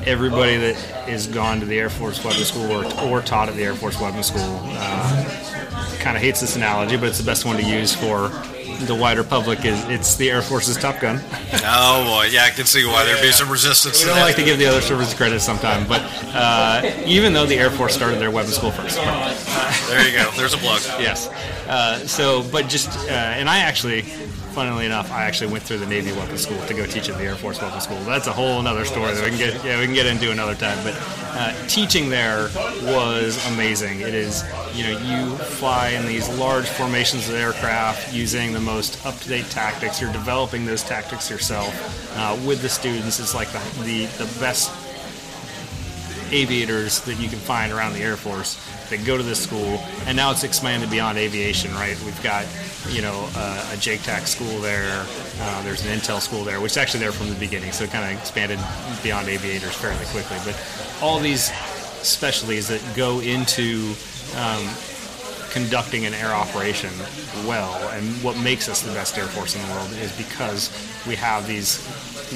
everybody 0.07 0.57
that 0.57 1.09
is 1.09 1.27
gone 1.27 1.61
to 1.61 1.67
the 1.67 1.79
Air 1.79 1.91
Force 1.91 2.25
Weapons 2.25 2.49
School 2.49 2.71
or, 2.73 2.85
or 3.03 3.23
taught 3.23 3.49
at 3.49 3.55
the 3.55 3.65
Air 3.65 3.75
Force 3.75 4.01
Weapons 4.01 4.27
School 4.27 4.61
kind 6.03 6.17
of 6.17 6.23
hates 6.23 6.41
this 6.41 6.57
analogy, 6.57 6.97
but 6.97 7.09
it's 7.09 7.19
the 7.19 7.25
best 7.25 7.45
one 7.45 7.57
to 7.57 7.63
use 7.63 7.95
for 7.95 8.29
the 8.87 8.95
wider 8.95 9.23
public. 9.23 9.65
Is 9.65 9.83
it's 9.89 10.17
the 10.17 10.31
Air 10.31 10.43
Force's 10.43 10.77
Top 10.77 11.01
Gun. 11.01 11.21
oh 11.65 12.05
boy, 12.05 12.29
yeah, 12.31 12.45
I 12.45 12.51
can 12.51 12.67
see 12.67 12.85
why 12.85 13.05
there'd 13.05 13.23
be 13.23 13.31
some 13.31 13.49
resistance. 13.49 14.03
We 14.03 14.11
don't 14.11 14.21
like 14.21 14.37
to 14.37 14.45
give 14.45 14.59
the 14.59 14.67
other 14.67 14.81
services 14.81 15.15
credit 15.15 15.41
sometimes, 15.41 15.89
but 15.89 16.03
uh, 16.35 16.83
even 17.07 17.33
though 17.33 17.47
the 17.47 17.57
Air 17.57 17.71
Force 17.71 17.95
started 17.95 18.19
their 18.19 18.31
weapons 18.31 18.57
school 18.57 18.73
first. 18.73 18.97
there 18.97 20.07
you 20.07 20.17
go. 20.17 20.31
There's 20.37 20.55
a 20.55 20.59
plug. 20.59 20.83
Yes. 21.01 21.29
Uh, 21.69 21.99
so, 22.07 22.43
but 22.51 22.69
just, 22.69 22.91
uh, 23.09 23.13
and 23.13 23.49
I 23.49 23.59
actually 23.59 24.05
funnily 24.53 24.87
enough, 24.87 25.11
I 25.11 25.25
actually 25.25 25.51
went 25.51 25.65
through 25.65 25.79
the 25.79 25.87
Navy 25.87 26.13
weapons 26.13 26.43
school 26.43 26.61
to 26.67 26.75
go 26.75 26.87
teach 26.87 27.09
at 27.09 27.17
the 27.17 27.25
Air 27.25 27.37
Force 27.37 27.61
weapons 27.61 27.85
school. 27.85 27.99
That's 28.01 28.27
a 28.27 28.33
whole 28.33 28.65
other 28.67 28.85
story 28.85 29.15
that 29.15 29.25
we 29.25 29.31
can 29.31 29.39
get 29.39 29.65
yeah 29.65 29.79
we 29.81 29.87
can 29.87 29.95
get 29.95 30.07
into 30.07 30.31
another 30.31 30.55
time. 30.55 30.79
But 30.85 30.95
uh, 31.35 31.67
teaching 31.67 32.09
there 32.11 32.51
was 32.85 33.45
amazing. 33.53 34.01
It 34.01 34.15
is 34.15 34.45
you 34.75 34.85
know 34.85 34.99
you 34.99 35.37
fly 35.37 35.91
in 35.91 36.07
these 36.07 36.29
large 36.39 36.69
formations 36.69 37.29
of 37.29 37.35
aircraft 37.35 38.13
using 38.13 38.53
the 38.53 38.61
most 38.61 39.05
up 39.07 39.17
to 39.21 39.29
date 39.29 39.47
tactics. 39.47 40.01
You're 40.01 40.13
developing 40.13 40.65
those 40.65 40.83
tactics 40.83 41.31
yourself 41.31 41.73
uh, 42.17 42.39
with 42.47 42.63
the 42.63 42.69
students. 42.69 43.19
It's 43.21 43.35
like 43.35 43.49
the 43.53 43.83
the, 43.83 44.07
the 44.25 44.41
best 44.41 44.71
aviators 46.33 47.01
that 47.03 47.15
you 47.21 47.29
can 47.29 47.39
find 47.39 47.73
around 47.73 47.93
the 47.93 48.03
Air 48.03 48.17
Force 48.17 48.59
that 48.91 49.05
go 49.07 49.17
to 49.17 49.23
this 49.23 49.43
school, 49.43 49.81
and 50.07 50.17
now 50.17 50.31
it's 50.31 50.45
expanded 50.45 50.91
beyond 50.91 51.19
aviation. 51.19 51.73
Right, 51.75 51.99
we've 52.05 52.23
got 52.23 52.47
you 52.89 53.03
know 53.03 53.29
uh, 53.37 53.71
a 53.73 53.77
JTAC 53.77 54.27
school 54.27 54.61
there. 54.61 55.07
Uh, 55.41 55.63
there's 55.63 55.85
an 55.85 55.97
Intel 55.97 56.21
school 56.21 56.45
there, 56.45 56.61
which 56.61 56.73
is 56.73 56.77
actually 56.79 57.01
there 57.01 57.13
from 57.13 57.29
the 57.29 57.37
beginning, 57.37 57.73
so 57.73 57.85
it 57.85 57.91
kind 57.91 58.05
of 58.05 58.19
expanded 58.19 58.59
beyond 59.03 59.29
aviators 59.29 59.75
fairly 59.75 60.05
quickly. 60.07 60.37
But 60.45 60.59
all 61.01 61.19
these 61.19 61.53
specialties 62.03 62.69
that 62.69 62.83
go 62.97 63.21
into 63.21 63.95
um, 64.37 64.67
conducting 65.51 66.07
an 66.07 66.15
air 66.15 66.33
operation 66.33 66.91
well, 67.47 67.89
and 67.91 68.07
what 68.23 68.37
makes 68.39 68.69
us 68.69 68.83
the 68.83 68.93
best 68.93 69.17
Air 69.19 69.27
Force 69.27 69.55
in 69.55 69.63
the 69.63 69.75
world 69.75 69.93
is 69.93 70.17
because 70.17 70.71
we 71.07 71.15
have 71.17 71.47
these 71.47 71.79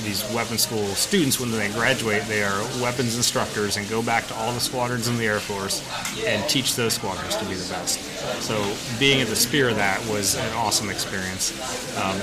these 0.02 0.24
weapons 0.32 0.62
school 0.62 0.86
students 0.94 1.40
when 1.40 1.50
they 1.50 1.68
graduate 1.70 2.22
they 2.24 2.42
are 2.42 2.62
weapons 2.80 3.16
instructors 3.16 3.76
and 3.76 3.88
go 3.88 4.02
back 4.02 4.26
to 4.26 4.34
all 4.34 4.52
the 4.52 4.60
squadrons 4.60 5.08
in 5.08 5.16
the 5.16 5.26
air 5.26 5.40
force 5.40 5.82
and 6.24 6.48
teach 6.48 6.76
those 6.76 6.94
squadrons 6.94 7.36
to 7.36 7.44
be 7.46 7.54
the 7.54 7.68
best 7.72 8.00
so 8.42 8.74
being 8.98 9.20
at 9.20 9.28
the 9.28 9.36
spear 9.36 9.68
of 9.68 9.76
that 9.76 10.04
was 10.06 10.36
an 10.36 10.52
awesome 10.54 10.90
experience 10.90 11.52
um, 11.98 12.16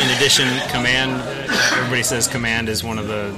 in 0.00 0.16
addition 0.16 0.48
command 0.68 1.20
everybody 1.76 2.02
says 2.02 2.26
command 2.28 2.68
is 2.68 2.82
one 2.82 2.98
of 2.98 3.08
the 3.08 3.30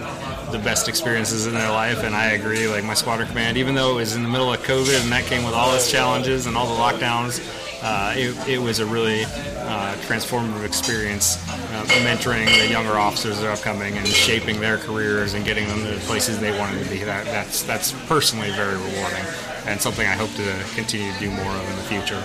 the 0.51 0.59
best 0.59 0.89
experiences 0.89 1.47
in 1.47 1.55
their 1.55 1.71
life, 1.71 2.03
and 2.03 2.15
I 2.15 2.33
agree. 2.33 2.67
Like 2.67 2.85
my 2.85 2.95
squadron 2.95 3.29
command, 3.29 3.57
even 3.57 3.75
though 3.75 3.93
it 3.93 3.97
was 3.97 4.15
in 4.15 4.23
the 4.23 4.29
middle 4.29 4.53
of 4.53 4.61
COVID 4.61 5.01
and 5.03 5.13
that 5.13 5.25
came 5.25 5.45
with 5.45 5.55
all 5.55 5.75
its 5.75 5.91
challenges 5.91 6.47
and 6.47 6.57
all 6.57 6.67
the 6.67 6.81
lockdowns, 6.81 7.39
uh, 7.83 8.15
it, 8.17 8.49
it, 8.49 8.59
was 8.59 8.79
a 8.79 8.87
really 8.87 9.25
uh, 9.25 9.95
transformative 10.03 10.65
experience, 10.65 11.37
uh, 11.49 11.85
mentoring 12.05 12.47
the 12.61 12.69
younger 12.69 12.93
officers 12.99 13.41
that 13.41 13.47
are 13.47 13.53
upcoming 13.53 13.97
and 13.97 14.07
shaping 14.07 14.61
their 14.61 14.79
careers 14.79 15.35
and 15.35 15.45
getting 15.45 15.67
them 15.69 15.83
to 15.85 15.91
the 15.91 16.01
places 16.01 16.39
they 16.41 16.57
wanted 16.59 16.83
to 16.85 16.91
be. 16.91 16.99
That, 16.99 17.25
that's 17.27 17.63
that's 17.63 17.93
personally 18.07 18.51
very 18.51 18.75
rewarding 18.75 19.25
and 19.67 19.81
something 19.81 20.07
I 20.07 20.13
hope 20.13 20.31
to 20.35 20.75
continue 20.75 21.13
to 21.13 21.19
do 21.19 21.31
more 21.31 21.53
of 21.53 21.71
in 21.71 21.77
the 21.77 21.83
future. 21.83 22.23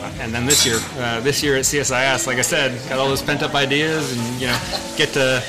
Uh, 0.00 0.12
and 0.20 0.32
then 0.32 0.46
this 0.46 0.66
year, 0.66 0.78
uh, 0.98 1.20
this 1.20 1.42
year 1.42 1.56
at 1.56 1.64
CSIS, 1.64 2.26
like 2.26 2.38
I 2.38 2.42
said, 2.42 2.76
got 2.88 2.98
all 2.98 3.08
those 3.08 3.22
pent 3.22 3.42
up 3.42 3.54
ideas 3.54 4.16
and 4.16 4.40
you 4.40 4.46
know 4.46 4.58
get 4.96 5.10
to 5.10 5.42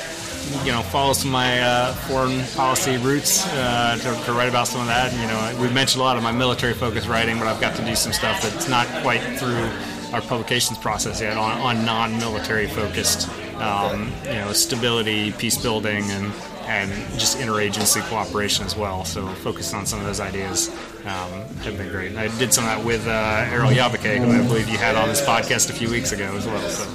you 0.66 0.72
know, 0.72 0.82
follow 0.82 1.14
some 1.14 1.30
of 1.30 1.34
my 1.34 1.62
uh, 1.62 1.94
foreign 1.94 2.44
policy 2.56 2.98
roots 2.98 3.46
uh, 3.48 3.98
to, 3.98 4.26
to, 4.26 4.34
write 4.34 4.50
about 4.50 4.68
some 4.68 4.82
of 4.82 4.88
that. 4.88 5.12
You 5.14 5.28
know, 5.28 5.62
we've 5.62 5.74
mentioned 5.74 6.02
a 6.02 6.04
lot 6.04 6.18
of 6.18 6.24
my 6.24 6.32
military 6.32 6.74
focused 6.74 7.08
writing, 7.08 7.38
but 7.38 7.48
I've 7.48 7.62
got 7.62 7.76
to 7.76 7.86
do 7.86 7.96
some 7.96 8.14
stuff 8.14 8.42
that's 8.42 8.68
not 8.68 8.88
quite 9.02 9.22
through 9.40 9.70
our 10.14 10.22
publications 10.22 10.78
process 10.78 11.22
yet 11.22 11.38
on, 11.38 11.60
on 11.62 11.86
non 11.86 12.18
military 12.18 12.68
focused, 12.68 13.30
um, 13.58 14.12
you 14.26 14.34
know, 14.34 14.54
stability, 14.54 15.32
peace 15.34 15.58
building, 15.58 16.04
and 16.12 16.32
and 16.66 16.92
just 17.20 17.38
interagency 17.38 18.02
cooperation 18.10 18.66
as 18.66 18.76
well. 18.76 19.04
So 19.04 19.28
focusing 19.28 19.80
on 19.80 19.86
some 19.86 20.00
of 20.00 20.06
those 20.06 20.20
ideas 20.20 20.70
um, 21.06 21.32
have 21.64 21.78
been 21.78 21.90
great. 21.90 22.16
I 22.16 22.28
did 22.38 22.54
some 22.54 22.64
of 22.66 22.70
that 22.70 22.86
with 22.86 23.08
uh, 23.08 23.46
Erol 23.50 23.74
Yayboke, 23.74 24.18
who 24.18 24.32
I 24.32 24.48
believe 24.48 24.70
you 24.70 24.78
had 24.78 24.96
on 24.96 25.10
this 25.10 25.22
podcast 25.22 25.70
a 25.70 25.74
few 25.74 25.90
weeks 25.90 26.12
ago 26.12 26.36
as 26.36 26.46
well. 26.46 26.70
So. 26.70 26.88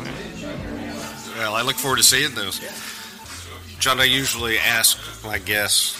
Well, 1.36 1.54
I 1.54 1.62
look 1.62 1.76
forward 1.76 1.98
to 1.98 2.02
seeing 2.02 2.34
those. 2.34 2.60
John, 3.78 4.00
I 4.00 4.04
usually 4.04 4.58
ask 4.58 4.98
my 5.24 5.38
guests 5.38 5.94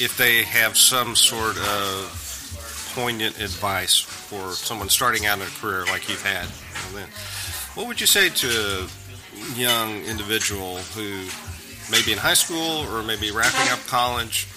if 0.00 0.16
they 0.18 0.42
have 0.44 0.76
some 0.76 1.14
sort 1.14 1.56
of 1.58 2.92
poignant 2.94 3.38
advice 3.40 3.98
for 3.98 4.52
someone 4.52 4.88
starting 4.88 5.26
out 5.26 5.38
in 5.38 5.46
a 5.46 5.50
career 5.60 5.84
like 5.86 6.08
you've 6.08 6.22
had. 6.22 6.46
Then, 6.94 7.08
What 7.74 7.86
would 7.86 8.00
you 8.00 8.06
say 8.06 8.28
to 8.30 8.88
a 8.88 9.58
young 9.58 10.02
individual 10.04 10.78
who 10.94 11.24
may 11.90 12.02
be 12.04 12.12
in 12.12 12.18
high 12.18 12.34
school 12.34 12.86
or 12.90 13.02
maybe 13.02 13.30
wrapping 13.30 13.70
up 13.70 13.78
college 13.86 14.48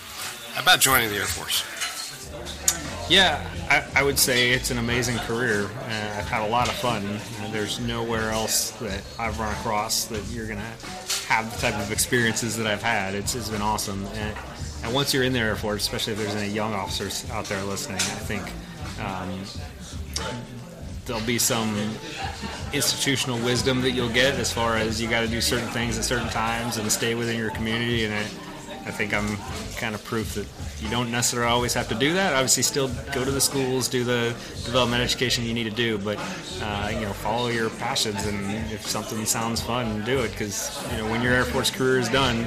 about 0.58 0.80
joining 0.80 1.10
the 1.10 1.18
Air 1.18 1.26
Force? 1.26 1.64
Yeah, 3.10 3.44
I, 3.72 4.02
I, 4.02 4.04
would 4.04 4.20
say 4.20 4.52
it's 4.52 4.70
an 4.70 4.78
amazing 4.78 5.18
career. 5.18 5.64
Uh, 5.66 6.16
I've 6.20 6.30
had 6.30 6.48
a 6.48 6.52
lot 6.52 6.68
of 6.68 6.76
fun. 6.76 7.04
Uh, 7.08 7.52
there's 7.52 7.80
nowhere 7.80 8.30
else 8.30 8.70
that 8.82 9.04
I've 9.18 9.40
run 9.40 9.52
across 9.54 10.06
that 10.06 10.24
you're 10.28 10.46
going 10.46 10.60
to 10.60 11.26
have 11.28 11.52
the 11.52 11.60
type 11.60 11.80
of 11.80 11.92
experiences 11.92 12.56
that 12.58 12.68
I've 12.68 12.84
had. 12.84 13.16
It's, 13.16 13.34
it's 13.34 13.50
been 13.50 13.64
awesome. 13.64 14.06
And, 14.14 14.38
and, 14.84 14.94
once 14.94 15.12
you're 15.12 15.24
in 15.24 15.34
the 15.34 15.40
Air 15.40 15.56
Force, 15.56 15.82
especially 15.82 16.14
if 16.14 16.20
there's 16.20 16.36
any 16.36 16.52
young 16.52 16.76
officers 16.76 17.28
out 17.32 17.46
there 17.46 17.64
listening, 17.64 17.98
I 17.98 18.22
think 18.30 18.44
um, 19.02 19.44
there'll 21.08 21.26
be 21.26 21.40
some 21.40 21.76
institutional 22.74 23.40
wisdom 23.40 23.82
that 23.82 23.92
you'll 23.92 24.14
get 24.14 24.36
as 24.36 24.54
far 24.54 24.78
as 24.78 25.02
you 25.02 25.10
got 25.10 25.22
to 25.22 25.28
do 25.28 25.42
certain 25.42 25.70
things 25.70 25.98
at 25.98 26.04
certain 26.04 26.30
times 26.30 26.78
and 26.78 26.92
stay 26.92 27.16
within 27.16 27.40
your 27.40 27.50
community. 27.50 28.06
And 28.06 28.30
I 28.86 28.92
think 28.92 29.14
I'm 29.14 29.38
kind 29.78 29.94
of 29.94 30.04
proof 30.04 30.36
that 30.36 30.48
you 30.82 30.90
don't 30.90 31.12
necessarily 31.12 31.52
always 31.52 31.74
have 31.74 31.88
to 31.90 31.96
do 31.96 32.14
that. 32.14 32.34
Obviously, 32.34 32.64
still 32.64 32.88
go 33.14 33.24
to 33.26 33.32
the 33.32 33.42
schools, 33.42 33.88
do 33.88 34.04
the 34.04 34.34
development 34.66 35.04
education 35.04 35.44
you 35.44 35.54
need 35.54 35.66
to 35.66 35.70
do, 35.70 35.98
but 35.98 36.18
uh, 36.62 36.90
you 36.94 37.02
know, 37.02 37.14
follow 37.14 37.50
your 37.50 37.70
passions, 37.72 38.26
and 38.26 38.72
if 38.72 38.88
something 38.88 39.26
sounds 39.26 39.62
fun, 39.62 40.04
do 40.06 40.20
it. 40.20 40.32
Because 40.32 40.86
you 40.92 40.98
know, 40.98 41.10
when 41.10 41.22
your 41.22 41.34
Air 41.34 41.46
Force 41.46 41.70
career 41.70 42.00
is 42.00 42.10
done, 42.10 42.46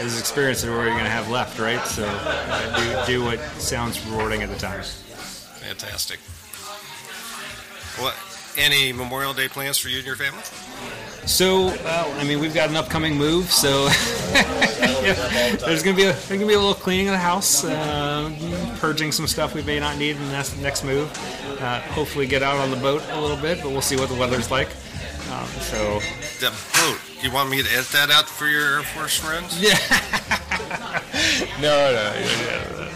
those 0.00 0.18
experience 0.18 0.62
what 0.62 0.70
you're 0.70 0.86
going 0.86 1.04
to 1.04 1.10
have 1.10 1.30
left, 1.30 1.58
right? 1.58 1.84
So 1.86 2.04
uh, 2.06 3.04
do 3.06 3.12
do 3.12 3.24
what 3.24 3.40
sounds 3.58 4.04
rewarding 4.06 4.42
at 4.42 4.48
the 4.50 4.56
time. 4.56 4.82
Fantastic. 4.82 6.18
What? 7.98 8.16
Any 8.56 8.92
Memorial 8.92 9.32
Day 9.32 9.48
plans 9.48 9.78
for 9.78 9.88
you 9.88 9.98
and 9.98 10.06
your 10.06 10.16
family? 10.16 10.42
So, 11.26 11.68
uh, 11.68 12.14
I 12.18 12.24
mean, 12.24 12.40
we've 12.40 12.54
got 12.54 12.70
an 12.70 12.76
upcoming 12.76 13.14
move, 13.16 13.50
so 13.50 13.88
yeah, 15.04 15.56
there's 15.56 15.82
gonna 15.82 15.96
be 15.96 16.04
a 16.04 16.12
there's 16.12 16.28
gonna 16.28 16.46
be 16.46 16.54
a 16.54 16.58
little 16.58 16.74
cleaning 16.74 17.08
of 17.08 17.12
the 17.12 17.18
house, 17.18 17.64
uh, 17.64 18.76
purging 18.78 19.12
some 19.12 19.26
stuff 19.26 19.54
we 19.54 19.62
may 19.62 19.80
not 19.80 19.96
need 19.98 20.16
in 20.16 20.22
the 20.28 20.58
next 20.60 20.84
move. 20.84 21.10
Uh, 21.60 21.80
hopefully, 21.80 22.26
get 22.26 22.42
out 22.42 22.56
on 22.56 22.70
the 22.70 22.76
boat 22.76 23.02
a 23.10 23.20
little 23.20 23.36
bit, 23.36 23.62
but 23.62 23.70
we'll 23.70 23.82
see 23.82 23.96
what 23.96 24.08
the 24.08 24.14
weather's 24.14 24.50
like. 24.50 24.68
Um, 25.30 25.46
so, 25.60 26.00
the 26.40 26.50
boat. 26.74 26.98
You 27.22 27.30
want 27.30 27.50
me 27.50 27.62
to 27.62 27.70
edit 27.70 27.88
that 27.88 28.10
out 28.10 28.28
for 28.28 28.46
your 28.46 28.78
Air 28.78 28.82
Force 28.82 29.16
friends? 29.16 29.60
Yeah. 29.60 29.78
no, 31.60 31.92
no. 31.92 32.12
Yeah, 32.16 32.90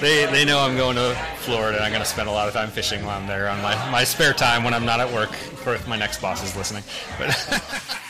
they, 0.00 0.26
they 0.26 0.44
know 0.44 0.60
I'm 0.60 0.76
going 0.76 0.96
to 0.96 1.14
Florida. 1.38 1.76
And 1.76 1.84
I'm 1.84 1.90
going 1.90 2.02
to 2.02 2.08
spend 2.08 2.28
a 2.28 2.32
lot 2.32 2.48
of 2.48 2.54
time 2.54 2.70
fishing 2.70 3.04
while 3.04 3.20
I'm 3.20 3.26
there 3.26 3.48
on 3.48 3.60
my, 3.62 3.74
my 3.90 4.04
spare 4.04 4.32
time 4.32 4.64
when 4.64 4.72
I'm 4.72 4.84
not 4.84 5.00
at 5.00 5.12
work. 5.12 5.32
For 5.32 5.74
if 5.74 5.88
my 5.88 5.96
next 5.96 6.20
boss 6.22 6.42
is 6.42 6.56
listening, 6.56 6.84
but. 7.18 7.98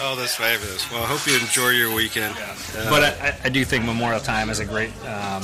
oh, 0.00 0.16
that's 0.16 0.36
fabulous. 0.36 0.90
Well, 0.90 1.02
I 1.02 1.06
hope 1.06 1.26
you 1.26 1.38
enjoy 1.38 1.70
your 1.70 1.94
weekend. 1.94 2.34
Uh, 2.36 2.90
but 2.90 3.02
I, 3.04 3.36
I, 3.44 3.48
do 3.48 3.64
think 3.64 3.84
Memorial 3.84 4.20
Time 4.20 4.50
is 4.50 4.58
a 4.58 4.64
great 4.64 4.90
um, 5.06 5.42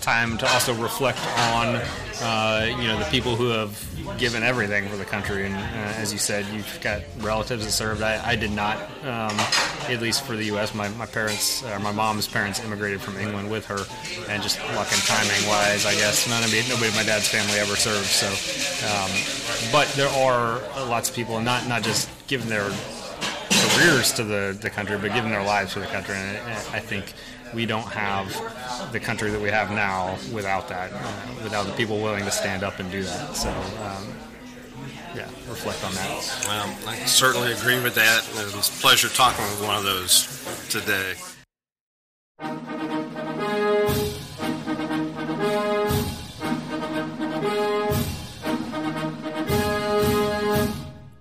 time 0.00 0.36
to 0.36 0.46
also 0.52 0.74
reflect 0.74 1.18
on, 1.54 1.80
uh, 2.20 2.66
you 2.68 2.86
know, 2.86 2.98
the 2.98 3.06
people 3.06 3.36
who 3.36 3.48
have 3.48 3.72
given 4.18 4.42
everything 4.42 4.86
for 4.88 4.96
the 4.96 5.04
country. 5.04 5.46
And 5.46 5.54
uh, 5.54 5.98
as 5.98 6.12
you 6.12 6.18
said, 6.18 6.46
you've 6.52 6.78
got 6.82 7.02
relatives 7.20 7.64
that 7.64 7.72
served. 7.72 8.02
I, 8.02 8.24
I 8.24 8.36
did 8.36 8.52
not, 8.52 8.76
um, 9.02 9.36
at 9.88 10.00
least 10.00 10.24
for 10.24 10.36
the 10.36 10.44
U.S. 10.44 10.74
My, 10.74 10.88
my 10.90 11.06
parents, 11.06 11.64
uh, 11.64 11.78
my 11.80 11.92
mom's 11.92 12.28
parents, 12.28 12.62
immigrated 12.62 13.00
from 13.00 13.16
England 13.16 13.50
with 13.50 13.66
her, 13.66 13.80
and 14.28 14.42
just 14.42 14.58
luck 14.74 14.88
and 14.92 15.02
timing 15.02 15.48
wise, 15.48 15.86
I 15.86 15.94
guess 15.94 16.28
none 16.28 16.44
of 16.44 16.52
me, 16.52 16.62
nobody 16.68 16.88
in 16.88 16.94
my 16.94 17.04
dad's 17.04 17.28
family 17.28 17.58
ever 17.58 17.76
served. 17.76 18.06
So, 18.06 18.28
um, 18.86 19.72
but 19.72 19.88
there 19.94 20.10
are 20.10 20.60
lots 20.86 21.08
of 21.08 21.16
people, 21.16 21.40
not 21.40 21.66
not 21.66 21.82
just 21.82 22.10
giving 22.26 22.48
their 22.48 22.70
careers 23.76 24.12
to 24.14 24.24
the, 24.24 24.56
the 24.60 24.70
country, 24.70 24.96
but 24.98 25.12
giving 25.12 25.30
their 25.30 25.44
lives 25.44 25.72
for 25.72 25.80
the 25.80 25.86
country. 25.86 26.14
And 26.14 26.36
I 26.72 26.80
think 26.80 27.12
we 27.54 27.66
don't 27.66 27.86
have 27.86 28.32
the 28.92 29.00
country 29.00 29.30
that 29.30 29.40
we 29.40 29.48
have 29.48 29.70
now 29.70 30.16
without 30.32 30.68
that, 30.68 30.92
uh, 30.92 31.34
without 31.42 31.66
the 31.66 31.72
people 31.72 32.00
willing 32.00 32.24
to 32.24 32.30
stand 32.30 32.62
up 32.62 32.78
and 32.78 32.90
do 32.90 33.02
that. 33.02 33.36
So, 33.36 33.50
um, 33.50 34.12
yeah, 35.14 35.28
reflect 35.48 35.84
on 35.84 35.94
that. 35.94 36.44
Well, 36.48 36.76
I 36.88 36.96
certainly 37.06 37.52
agree 37.52 37.80
with 37.82 37.94
that. 37.94 38.28
It 38.30 38.56
was 38.56 38.68
a 38.68 38.80
pleasure 38.80 39.08
talking 39.08 39.44
with 39.44 39.62
one 39.62 39.76
of 39.76 39.84
those 39.84 40.26
today. 40.68 41.14